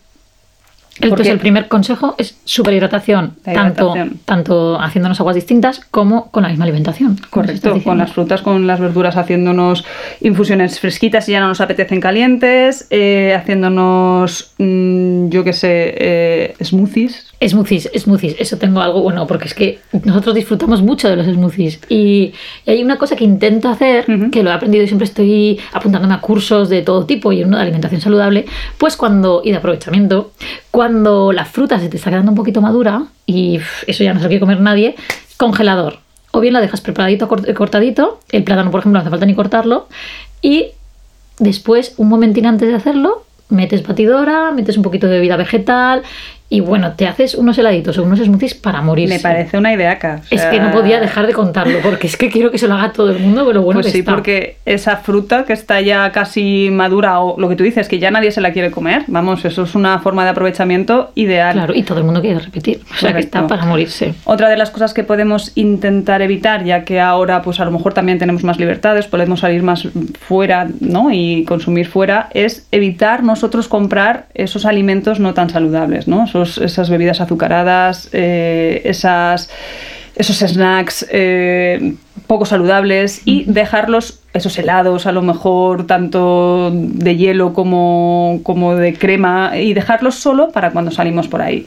Entonces, 1.00 1.28
el 1.28 1.40
primer 1.40 1.68
consejo 1.68 2.16
es 2.18 2.38
superhidratación, 2.46 3.34
tanto, 3.44 3.96
tanto 4.26 4.80
haciéndonos 4.80 5.20
aguas 5.20 5.36
distintas 5.36 5.82
como 5.90 6.30
con 6.30 6.44
la 6.44 6.50
misma 6.50 6.66
alimentación. 6.66 7.20
Correcto, 7.30 7.82
con 7.84 7.98
las 7.98 8.14
frutas, 8.14 8.42
con 8.42 8.68
las 8.68 8.80
verduras, 8.80 9.18
haciéndonos 9.18 9.86
infusiones 10.22 10.80
fresquitas 10.80 11.26
si 11.26 11.32
ya 11.32 11.40
no 11.40 11.48
nos 11.48 11.62
apetecen 11.62 12.00
calientes, 12.00 12.88
eh, 12.92 13.36
haciéndonos, 13.36 14.54
mm, 14.60 15.30
yo 15.30 15.44
qué 15.44 15.54
sé, 15.54 15.96
eh, 15.98 16.56
smoothies. 16.64 17.34
Smoothies, 17.46 17.90
smoothies, 17.98 18.36
eso 18.40 18.58
tengo 18.58 18.80
algo 18.80 19.02
bueno, 19.02 19.28
porque 19.28 19.46
es 19.46 19.54
que 19.54 19.80
nosotros 20.06 20.36
disfrutamos 20.36 20.82
mucho 20.82 21.10
de 21.10 21.16
los 21.16 21.26
smoothies. 21.26 21.80
Y, 21.90 22.34
y 22.66 22.72
hay 22.72 22.84
una 22.84 22.98
cosa 22.98 23.16
que 23.16 23.24
intento 23.24 23.68
hacer, 23.70 24.06
que 24.32 24.44
lo 24.44 24.52
he 24.52 24.54
aprendido 24.54 24.84
y 24.84 24.88
siempre 24.88 25.06
estoy 25.06 25.60
apuntándome 25.74 26.14
a 26.14 26.22
cursos 26.22 26.70
de 26.70 26.82
todo 26.84 27.06
tipo 27.06 27.32
y 27.32 27.44
uno 27.44 27.58
de 27.58 27.64
alimentación 27.64 28.00
saludable, 28.00 28.46
pues 28.78 28.96
cuando, 28.96 29.42
y 29.44 29.52
de 29.52 29.58
aprovechamiento, 29.58 30.32
cuando 30.74 31.32
la 31.34 31.46
fruta 31.46 31.80
se 31.80 31.88
te 31.88 31.98
está 31.98 32.10
quedando 32.10 32.32
un 32.32 32.36
poquito 32.36 32.60
madura, 32.60 33.04
y 33.28 33.60
eso 33.86 34.04
ya 34.04 34.12
no 34.12 34.20
se 34.20 34.24
lo 34.24 34.30
quiere 34.30 34.40
comer 34.40 34.60
nadie, 34.60 34.96
congelador. 35.38 36.00
O 36.32 36.40
bien 36.40 36.52
la 36.52 36.62
dejas 36.62 36.82
preparadito, 36.82 37.30
cort- 37.30 37.54
cortadito, 37.54 38.20
el 38.32 38.44
plátano, 38.44 38.72
por 38.72 38.80
ejemplo, 38.80 38.98
no 38.98 39.02
hace 39.02 39.12
falta 39.12 39.28
ni 39.28 39.36
cortarlo, 39.36 39.88
y 40.42 40.70
después, 41.38 41.94
un 41.98 42.10
momentín 42.10 42.48
antes 42.48 42.70
de 42.70 42.74
hacerlo, 42.74 43.24
metes 43.50 43.86
batidora, 43.86 44.52
metes 44.52 44.76
un 44.76 44.82
poquito 44.82 45.06
de 45.06 45.18
bebida 45.18 45.38
vegetal 45.38 46.02
y 46.54 46.60
bueno, 46.60 46.92
te 46.92 47.08
haces 47.08 47.34
unos 47.34 47.58
heladitos 47.58 47.98
o 47.98 48.04
unos 48.04 48.20
smoothies 48.20 48.54
para 48.54 48.80
morirse. 48.84 49.16
Me 49.16 49.20
parece 49.20 49.58
una 49.58 49.74
ideaca. 49.74 50.22
o 50.22 50.36
Es 50.36 50.44
que 50.46 50.60
no 50.60 50.70
podía 50.72 51.00
dejar 51.00 51.26
de 51.26 51.34
contarlo 51.34 51.80
porque 51.82 52.06
es 52.06 52.16
que 52.16 52.30
quiero 52.30 52.52
que 52.52 52.60
se 52.60 52.68
lo 52.68 52.76
haga 52.76 52.94
todo 52.94 53.10
el 53.10 53.18
mundo, 53.18 53.44
pero 53.48 53.64
bueno 53.64 53.78
Pues 53.80 53.88
que 53.88 53.92
sí, 53.94 54.00
está. 54.02 54.12
porque 54.14 54.58
esa 54.64 54.98
fruta 54.98 55.46
que 55.46 55.54
está 55.54 55.82
ya 55.82 56.12
casi 56.12 56.70
madura 56.72 57.22
o 57.22 57.40
lo 57.40 57.50
que 57.50 57.56
tú 57.56 57.64
dices, 57.64 57.88
que 57.88 57.98
ya 57.98 58.12
nadie 58.12 58.30
se 58.30 58.40
la 58.40 58.54
quiere 58.54 58.70
comer, 58.70 59.04
vamos, 59.08 59.44
eso 59.46 59.64
es 59.64 59.74
una 59.74 59.98
forma 59.98 60.26
de 60.26 60.30
aprovechamiento 60.30 61.12
ideal. 61.16 61.54
Claro, 61.56 61.74
y 61.74 61.82
todo 61.82 61.98
el 61.98 62.04
mundo 62.04 62.22
quiere 62.22 62.38
repetir. 62.40 62.82
O 62.92 63.00
sea 63.00 63.14
que 63.14 63.22
está 63.22 63.48
para 63.48 63.66
morirse. 63.66 64.14
Otra 64.26 64.48
de 64.50 64.58
las 64.58 64.70
cosas 64.70 64.94
que 64.94 65.04
podemos 65.04 65.54
intentar 65.56 66.22
evitar, 66.22 66.64
ya 66.66 66.84
que 66.84 67.00
ahora 67.00 67.42
pues 67.42 67.60
a 67.62 67.66
lo 67.66 67.72
mejor 67.72 67.96
también 67.96 68.20
tenemos 68.20 68.44
más 68.44 68.60
libertades, 68.60 69.08
podemos 69.08 69.40
salir 69.40 69.64
más 69.64 69.88
fuera 70.20 70.68
¿no? 70.82 71.10
y 71.12 71.46
consumir 71.46 71.88
fuera, 71.88 72.30
es 72.36 72.68
evitar 72.72 73.24
nosotros 73.24 73.68
comprar 73.68 74.28
esos 74.36 74.68
alimentos 74.68 75.20
no 75.20 75.34
tan 75.34 75.50
saludables, 75.50 76.08
¿no? 76.08 76.26
Esos- 76.26 76.43
esas 76.44 76.90
bebidas 76.90 77.22
azucaradas, 77.22 78.10
eh, 78.14 78.82
esas, 78.86 79.50
esos 80.16 80.38
snacks 80.38 81.06
eh, 81.10 81.96
poco 82.28 82.46
saludables 82.46 83.22
y 83.26 83.46
dejarlos, 83.46 84.22
esos 84.34 84.58
helados 84.58 85.06
a 85.06 85.12
lo 85.12 85.22
mejor 85.22 85.88
tanto 85.88 86.72
de 86.74 87.16
hielo 87.16 87.54
como, 87.54 88.40
como 88.44 88.76
de 88.76 88.94
crema, 88.94 89.58
y 89.58 89.74
dejarlos 89.74 90.16
solo 90.16 90.52
para 90.52 90.72
cuando 90.72 90.92
salimos 90.92 91.28
por 91.28 91.42
ahí 91.42 91.66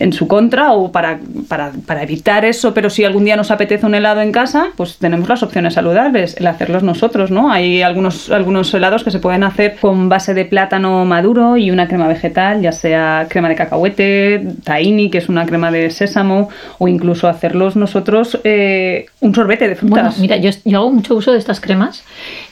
en 0.00 0.12
su 0.12 0.28
contra 0.28 0.72
o 0.72 0.92
para, 0.92 1.18
para, 1.48 1.72
para 1.86 2.02
evitar 2.02 2.44
eso, 2.44 2.74
pero 2.74 2.90
si 2.90 3.04
algún 3.04 3.24
día 3.24 3.36
nos 3.36 3.50
apetece 3.50 3.86
un 3.86 3.94
helado 3.94 4.20
en 4.20 4.32
casa, 4.32 4.68
pues 4.76 4.98
tenemos 4.98 5.28
las 5.28 5.42
opciones 5.42 5.74
saludables, 5.74 6.36
el 6.38 6.46
hacerlos 6.46 6.82
nosotros, 6.82 7.30
¿no? 7.30 7.50
Hay 7.50 7.82
algunos, 7.82 8.30
algunos 8.30 8.72
helados 8.74 9.04
que 9.04 9.10
se 9.10 9.18
pueden 9.18 9.44
hacer 9.44 9.76
con 9.80 10.08
base 10.08 10.34
de 10.34 10.44
plátano 10.44 11.04
maduro 11.04 11.56
y 11.56 11.70
una 11.70 11.88
crema 11.88 12.08
vegetal, 12.08 12.62
ya 12.62 12.72
sea 12.72 13.26
crema 13.28 13.48
de 13.48 13.54
cacahuete, 13.54 14.46
tahini, 14.64 15.10
que 15.10 15.18
es 15.18 15.28
una 15.28 15.46
crema 15.46 15.70
de 15.70 15.90
sésamo, 15.90 16.48
o 16.78 16.88
incluso 16.88 17.28
hacerlos 17.28 17.76
nosotros 17.76 18.38
eh, 18.44 19.06
un 19.20 19.34
sorbete 19.34 19.68
de 19.68 19.76
frutas. 19.76 20.18
Mira, 20.18 20.36
yo 20.36 20.50
hago 20.74 20.90
mucho 20.90 21.14
uso 21.14 21.32
de 21.32 21.38
estas 21.38 21.60
cremas 21.60 22.04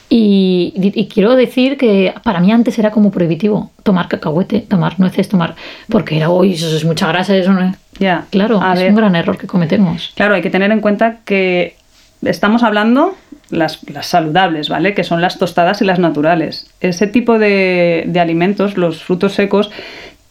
y, 0.09 0.73
y 0.75 1.07
quiero 1.07 1.35
decir 1.35 1.77
que 1.77 2.13
para 2.23 2.39
mí 2.39 2.51
antes 2.51 2.77
era 2.79 2.91
como 2.91 3.11
prohibitivo 3.11 3.71
tomar 3.83 4.07
cacahuete, 4.07 4.61
tomar 4.61 4.99
nueces, 4.99 5.27
tomar. 5.29 5.55
Porque 5.89 6.17
era, 6.17 6.29
uy, 6.29 6.53
eso 6.53 6.75
es 6.75 6.85
mucha 6.85 7.07
grasa, 7.07 7.35
eso 7.35 7.53
no 7.53 7.61
es. 7.61 7.75
ya, 7.99 8.25
Claro, 8.29 8.61
a 8.61 8.73
es 8.73 8.79
ver. 8.79 8.89
un 8.91 8.95
gran 8.95 9.15
error 9.15 9.37
que 9.37 9.47
cometemos. 9.47 10.11
Claro, 10.15 10.35
hay 10.35 10.41
que 10.41 10.49
tener 10.49 10.71
en 10.71 10.81
cuenta 10.81 11.17
que 11.25 11.75
estamos 12.23 12.63
hablando 12.63 13.15
las, 13.49 13.79
las 13.89 14.07
saludables, 14.07 14.69
¿vale? 14.69 14.93
Que 14.93 15.03
son 15.03 15.21
las 15.21 15.37
tostadas 15.37 15.81
y 15.81 15.85
las 15.85 15.99
naturales. 15.99 16.67
Ese 16.81 17.07
tipo 17.07 17.39
de, 17.39 18.03
de 18.07 18.19
alimentos, 18.19 18.77
los 18.77 19.03
frutos 19.03 19.33
secos, 19.33 19.71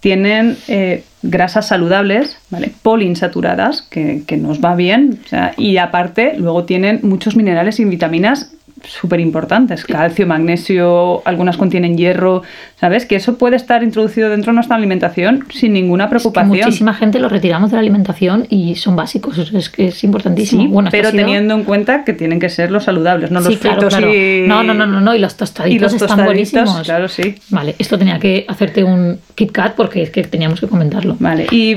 tienen 0.00 0.58
eh, 0.68 1.02
grasas 1.22 1.68
saludables, 1.68 2.38
¿vale? 2.50 2.72
poliinsaturadas, 2.82 3.82
que, 3.82 4.22
que 4.26 4.36
nos 4.36 4.60
va 4.62 4.74
bien, 4.74 5.20
o 5.24 5.28
sea, 5.28 5.54
y 5.56 5.78
aparte 5.78 6.34
luego 6.36 6.64
tienen 6.64 7.00
muchos 7.02 7.36
minerales 7.36 7.80
y 7.80 7.84
vitaminas 7.86 8.52
súper 8.86 9.20
importantes, 9.20 9.84
calcio, 9.84 10.26
magnesio, 10.26 11.22
algunas 11.26 11.56
contienen 11.56 11.96
hierro, 11.96 12.42
¿sabes? 12.80 13.06
Que 13.06 13.16
eso 13.16 13.36
puede 13.38 13.56
estar 13.56 13.82
introducido 13.82 14.28
dentro 14.30 14.52
de 14.52 14.56
nuestra 14.56 14.76
alimentación 14.76 15.44
sin 15.52 15.72
ninguna 15.72 16.08
preocupación. 16.08 16.54
Es 16.54 16.60
que 16.60 16.66
muchísima 16.66 16.94
gente 16.94 17.18
lo 17.18 17.28
retiramos 17.28 17.70
de 17.70 17.76
la 17.76 17.80
alimentación 17.80 18.46
y 18.50 18.74
son 18.76 18.96
básicos, 18.96 19.38
es 19.38 19.68
que 19.70 19.88
es 19.88 20.04
importantísimo. 20.04 20.62
Sí, 20.62 20.68
bueno, 20.68 20.88
pero 20.90 21.10
sido- 21.10 21.22
teniendo 21.22 21.54
en 21.54 21.64
cuenta 21.64 22.04
que 22.04 22.12
tienen 22.12 22.40
que 22.40 22.48
ser 22.48 22.70
los 22.70 22.84
saludables, 22.84 23.30
no 23.30 23.40
los 23.40 23.48
Sí, 23.52 23.56
claro, 23.58 23.76
fritos 23.80 23.96
claro. 23.98 24.14
y... 24.14 24.44
No, 24.46 24.62
no, 24.62 24.74
no, 24.74 24.86
no, 24.86 25.00
no, 25.00 25.14
y 25.14 25.18
los 25.18 25.36
tostaditos 25.36 25.74
y 25.76 25.78
los 25.78 25.92
están 25.94 26.08
tostaditos, 26.18 26.34
buenísimos. 26.64 26.82
claro, 26.82 27.08
sí. 27.08 27.36
Vale, 27.50 27.74
esto 27.78 27.98
tenía 27.98 28.18
que 28.18 28.44
hacerte 28.48 28.84
un 28.84 29.18
Kit 29.34 29.52
Kat 29.52 29.74
porque 29.74 30.02
es 30.02 30.10
que 30.10 30.22
teníamos 30.24 30.60
que 30.60 30.66
comentarlo. 30.68 31.16
Vale, 31.18 31.46
y 31.50 31.76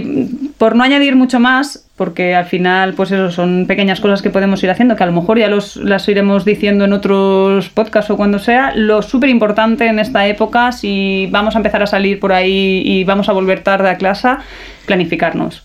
por 0.57 0.75
no 0.75 0.83
añadir 0.83 1.15
mucho 1.15 1.39
más, 1.39 1.86
porque 1.97 2.35
al 2.35 2.45
final, 2.45 2.93
pues 2.93 3.11
eso, 3.11 3.31
son 3.31 3.65
pequeñas 3.67 3.99
cosas 3.99 4.21
que 4.21 4.29
podemos 4.29 4.63
ir 4.63 4.69
haciendo, 4.69 4.95
que 4.95 5.03
a 5.03 5.07
lo 5.07 5.11
mejor 5.11 5.39
ya 5.39 5.47
los, 5.49 5.75
las 5.77 6.07
iremos 6.07 6.45
diciendo 6.45 6.85
en 6.85 6.93
otros 6.93 7.69
podcasts 7.69 8.11
o 8.11 8.15
cuando 8.17 8.37
sea, 8.39 8.71
lo 8.75 9.01
súper 9.01 9.29
importante 9.31 9.87
en 9.87 9.97
esta 9.97 10.27
época, 10.27 10.71
si 10.71 11.27
vamos 11.31 11.55
a 11.55 11.57
empezar 11.59 11.81
a 11.81 11.87
salir 11.87 12.19
por 12.19 12.33
ahí 12.33 12.83
y 12.85 13.03
vamos 13.03 13.29
a 13.29 13.33
volver 13.33 13.61
tarde 13.63 13.89
a 13.89 13.95
clase, 13.97 14.29
planificarnos. 14.85 15.63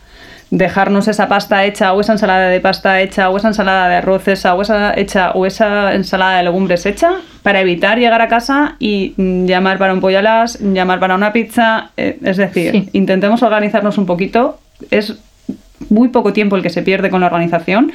Dejarnos 0.51 1.09
esa 1.09 1.29
pasta 1.29 1.65
hecha 1.65 1.95
o 1.95 2.01
esa 2.03 2.13
ensalada 2.13 2.49
de 2.49 2.61
pasta 2.61 3.01
hecha 3.01 3.31
o 3.31 3.37
esa 3.39 3.49
ensalada 3.49 3.89
de 3.89 3.95
arroz 3.97 4.29
hecha 4.29 4.55
o 4.55 4.61
esa, 4.61 4.93
hecha, 4.95 5.31
o 5.31 5.47
esa 5.47 5.95
ensalada 5.95 6.37
de 6.39 6.43
legumbres 6.43 6.85
hecha 6.85 7.13
para 7.43 7.61
evitar 7.61 7.99
llegar 7.99 8.21
a 8.21 8.29
casa 8.29 8.77
y 8.79 9.15
mm, 9.17 9.47
llamar 9.47 9.79
para 9.79 9.95
un 9.95 10.01
pollo 10.01 10.21
llamar 10.21 11.01
para 11.01 11.15
una 11.15 11.33
pizza. 11.33 11.91
eh, 11.97 12.19
es 12.23 12.37
decir, 12.37 12.73
Sí. 12.73 12.89
intentemos 12.93 13.43
organizarnos 13.43 13.97
un 13.97 14.05
poquito. 14.05 14.59
Es 14.91 15.17
muy 15.91 16.09
poco 16.09 16.33
tiempo 16.33 16.57
el 16.57 16.63
que 16.63 16.71
se 16.71 16.83
pierde 16.83 17.11
con 17.11 17.21
la 17.21 17.27
organización 17.27 17.93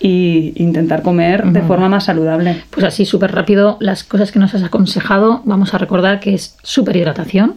y 0.00 0.52
intentar 0.56 1.02
comer 1.02 1.44
de 1.44 1.62
forma 1.62 1.88
más 1.88 2.04
saludable. 2.04 2.62
Pues 2.70 2.84
así, 2.84 3.04
súper 3.04 3.32
rápido, 3.32 3.76
las 3.80 4.04
cosas 4.04 4.30
que 4.30 4.38
nos 4.38 4.54
has 4.54 4.62
aconsejado, 4.62 5.42
vamos 5.44 5.74
a 5.74 5.78
recordar 5.78 6.20
que 6.20 6.34
es 6.34 6.56
súper 6.62 6.96
hidratación, 6.96 7.56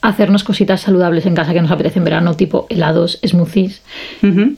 hacernos 0.00 0.44
cositas 0.44 0.82
saludables 0.82 1.26
en 1.26 1.34
casa 1.34 1.52
que 1.52 1.62
nos 1.62 1.70
apetece 1.70 1.98
en 1.98 2.04
verano, 2.04 2.34
tipo 2.34 2.66
helados, 2.68 3.18
smoothies, 3.24 3.82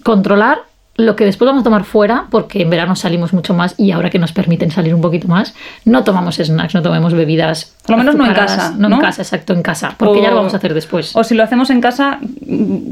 controlar 0.03 0.59
lo 0.99 1.15
que 1.17 1.25
después 1.27 1.47
vamos 1.47 1.61
a 1.61 1.65
tomar 1.65 1.85
fuera, 1.85 2.27
porque 2.31 2.63
en 2.63 2.71
verano 2.71 2.97
salimos 2.97 3.33
mucho 3.33 3.53
más 3.55 3.75
y 3.77 3.91
ahora 3.91 4.09
que 4.11 4.19
nos 4.19 4.33
permiten 4.33 4.71
salir 4.71 4.95
un 4.95 5.01
poquito 5.03 5.29
más, 5.29 5.55
no 5.85 6.05
tomamos 6.05 6.37
snacks, 6.37 6.75
no 6.75 6.83
tomemos 6.83 7.13
bebidas. 7.13 7.75
Por 7.83 7.93
lo 7.93 7.99
menos 7.99 8.15
no 8.17 8.27
en 8.27 8.33
casa, 8.35 8.75
No, 8.79 8.89
¿no? 8.89 8.97
en 8.97 9.03
casa, 9.03 9.23
exacto, 9.23 9.53
en 9.53 9.63
casa, 9.63 9.95
porque 9.99 10.19
O- 10.21 10.23
ya 10.23 10.31
lo 10.31 10.37
vamos 10.37 10.55
a 10.55 10.57
hacer 10.57 10.73
después. 10.75 11.15
O 11.15 11.23
si 11.23 11.35
lo 11.35 11.43
hacemos 11.45 11.69
en 11.71 11.81
casa, 11.81 12.19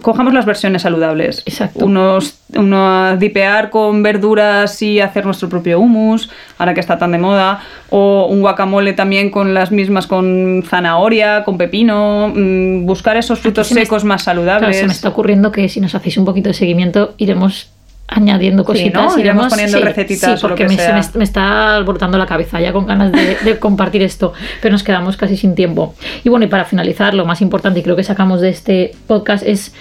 cojamos 0.03 0.35
las 0.35 0.45
versiones 0.45 0.83
saludables. 0.83 1.43
Exacto. 1.47 1.87
Unos, 1.87 2.39
uno 2.55 3.17
dipear 3.17 3.71
con 3.71 4.03
verduras 4.03 4.81
y 4.83 5.01
hacer 5.01 5.25
nuestro 5.25 5.49
propio 5.49 5.81
hummus, 5.81 6.31
ahora 6.59 6.75
que 6.75 6.81
está 6.81 6.99
tan 6.99 7.13
de 7.13 7.19
moda. 7.19 7.61
O 7.91 8.27
un 8.29 8.41
guacamole 8.41 8.93
también 8.93 9.31
con 9.31 9.55
las 9.55 9.71
mismas, 9.71 10.07
con 10.07 10.63
zanahoria, 10.69 11.45
con 11.45 11.57
pepino. 11.59 12.33
mm, 12.35 12.85
Buscar 12.87 13.17
esos 13.17 13.39
frutos 13.39 13.69
se 13.69 13.75
me- 13.75 13.81
secos 13.83 14.05
más 14.05 14.23
Claro, 14.25 14.39
saludables. 14.41 14.77
se 14.79 14.87
me 14.87 14.93
está 14.93 15.09
ocurriendo 15.09 15.51
que 15.53 15.69
si 15.69 15.81
nos 15.81 15.95
hacéis 15.95 16.17
un 16.19 16.25
poquito 16.25 16.49
de 16.51 16.55
seguimiento, 16.55 17.15
iremos 17.19 17.71
añadiendo 18.09 18.65
cositas. 18.65 19.15
¿no? 19.15 19.19
Iremos 19.19 19.49
poniendo 19.49 19.79
recetitas 19.81 20.21
Sí, 20.21 20.31
o 20.31 20.35
lo 20.35 20.41
porque 20.41 20.65
que 20.65 20.69
me, 20.71 20.77
se 20.77 20.85
sea. 20.85 20.95
me, 20.95 21.01
est- 21.01 21.17
me 21.17 21.25
está 21.25 21.77
alborotando 21.77 22.19
la 22.19 22.27
cabeza 22.27 22.61
ya 22.61 22.73
con 22.73 22.87
ganas 22.87 23.11
de, 23.13 23.37
de 23.43 23.59
compartir 23.59 24.03
esto, 24.03 24.33
pero 24.61 24.73
nos 24.73 24.83
quedamos 24.83 25.17
casi 25.17 25.37
sin 25.37 25.55
tiempo. 25.55 25.95
Y 26.23 26.29
bueno, 26.29 26.45
y 26.45 26.49
para 26.49 26.65
finalizar, 26.65 27.15
lo 27.15 27.25
más 27.25 27.41
importante 27.41 27.81
y 27.81 27.83
creo 27.83 27.97
que 27.97 28.05
sacamos 28.05 28.41
de 28.41 28.51
este 28.51 28.95
podcast 29.07 29.45
es 29.47 29.75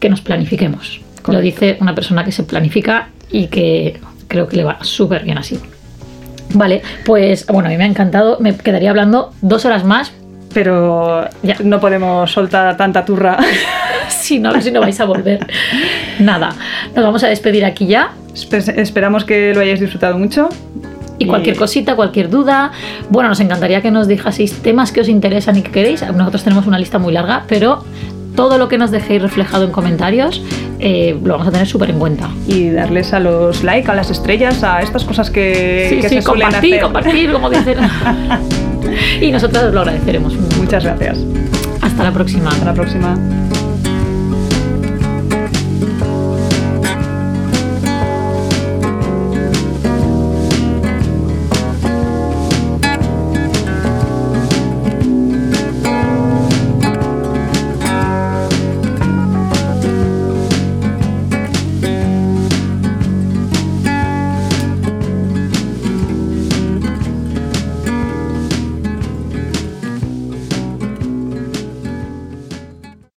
que 0.00 0.08
nos 0.10 0.20
planifiquemos. 0.20 1.00
Lo 1.18 1.22
Correcto. 1.22 1.42
dice 1.42 1.76
una 1.80 1.94
persona 1.94 2.24
que 2.24 2.32
se 2.32 2.42
planifica 2.42 3.08
y 3.30 3.46
que 3.46 4.00
creo 4.28 4.48
que 4.48 4.56
le 4.56 4.64
va 4.64 4.78
súper 4.82 5.22
bien 5.24 5.38
así. 5.38 5.58
Vale, 6.54 6.82
pues 7.06 7.46
bueno, 7.46 7.68
a 7.68 7.70
mí 7.70 7.78
me 7.78 7.84
ha 7.84 7.86
encantado. 7.86 8.38
Me 8.40 8.54
quedaría 8.56 8.90
hablando 8.90 9.32
dos 9.40 9.64
horas 9.64 9.84
más, 9.84 10.12
Pero 10.52 11.26
Ya. 11.42 11.56
no 11.64 11.80
podemos 11.80 12.30
soltar 12.30 12.76
tanta 12.76 13.04
turra. 13.06 13.38
si 14.10 14.38
no, 14.38 14.60
si 14.60 14.70
no 14.70 14.80
vais 14.80 14.98
a 15.00 15.04
volver. 15.04 15.46
Nada, 16.18 16.50
nos 16.94 17.04
vamos 17.04 17.22
a 17.24 17.28
despedir 17.28 17.64
aquí 17.64 17.86
ya. 17.86 18.10
Espe- 18.34 18.78
Esperamos 18.78 19.24
que 19.24 19.52
lo 19.54 19.60
hayáis 19.60 19.80
disfrutado 19.80 20.18
mucho. 20.18 20.48
Y 21.18 21.26
cualquier 21.26 21.56
cosita, 21.56 21.94
cualquier 21.94 22.30
duda, 22.30 22.72
bueno, 23.08 23.28
nos 23.28 23.38
encantaría 23.38 23.80
que 23.80 23.92
nos 23.92 24.08
dejaseis 24.08 24.54
temas 24.62 24.90
que 24.90 25.02
os 25.02 25.08
interesan 25.08 25.56
y 25.56 25.62
que 25.62 25.70
queréis. 25.70 26.02
Nosotros 26.16 26.42
tenemos 26.42 26.66
una 26.66 26.78
lista 26.78 26.98
muy 26.98 27.12
larga, 27.12 27.44
pero 27.46 27.84
todo 28.34 28.58
lo 28.58 28.66
que 28.66 28.76
nos 28.78 28.90
dejéis 28.90 29.22
reflejado 29.22 29.64
en 29.66 29.70
comentarios 29.70 30.42
eh, 30.80 31.16
lo 31.22 31.34
vamos 31.34 31.46
a 31.46 31.52
tener 31.52 31.68
súper 31.68 31.90
en 31.90 31.98
cuenta. 32.00 32.28
Y 32.48 32.70
darles 32.70 33.12
a 33.12 33.20
los 33.20 33.62
like, 33.62 33.88
a 33.88 33.94
las 33.94 34.10
estrellas, 34.10 34.64
a 34.64 34.80
estas 34.80 35.04
cosas 35.04 35.30
que, 35.30 35.86
Sí, 35.90 35.96
que 36.00 36.08
sí, 36.08 36.14
se 36.16 36.22
suelen 36.22 36.46
compartir, 36.48 36.72
hacer. 36.74 36.82
compartir, 36.82 37.32
como 37.32 37.50
dicen. 37.50 37.78
y 39.20 39.30
nosotros 39.30 39.62
os 39.64 39.74
lo 39.74 39.80
agradeceremos. 39.82 40.34
Muchas 40.58 40.82
gracias. 40.82 41.18
Hasta 41.82 42.02
la 42.02 42.10
próxima. 42.12 42.48
Hasta 42.50 42.64
la 42.64 42.74
próxima. 42.74 43.16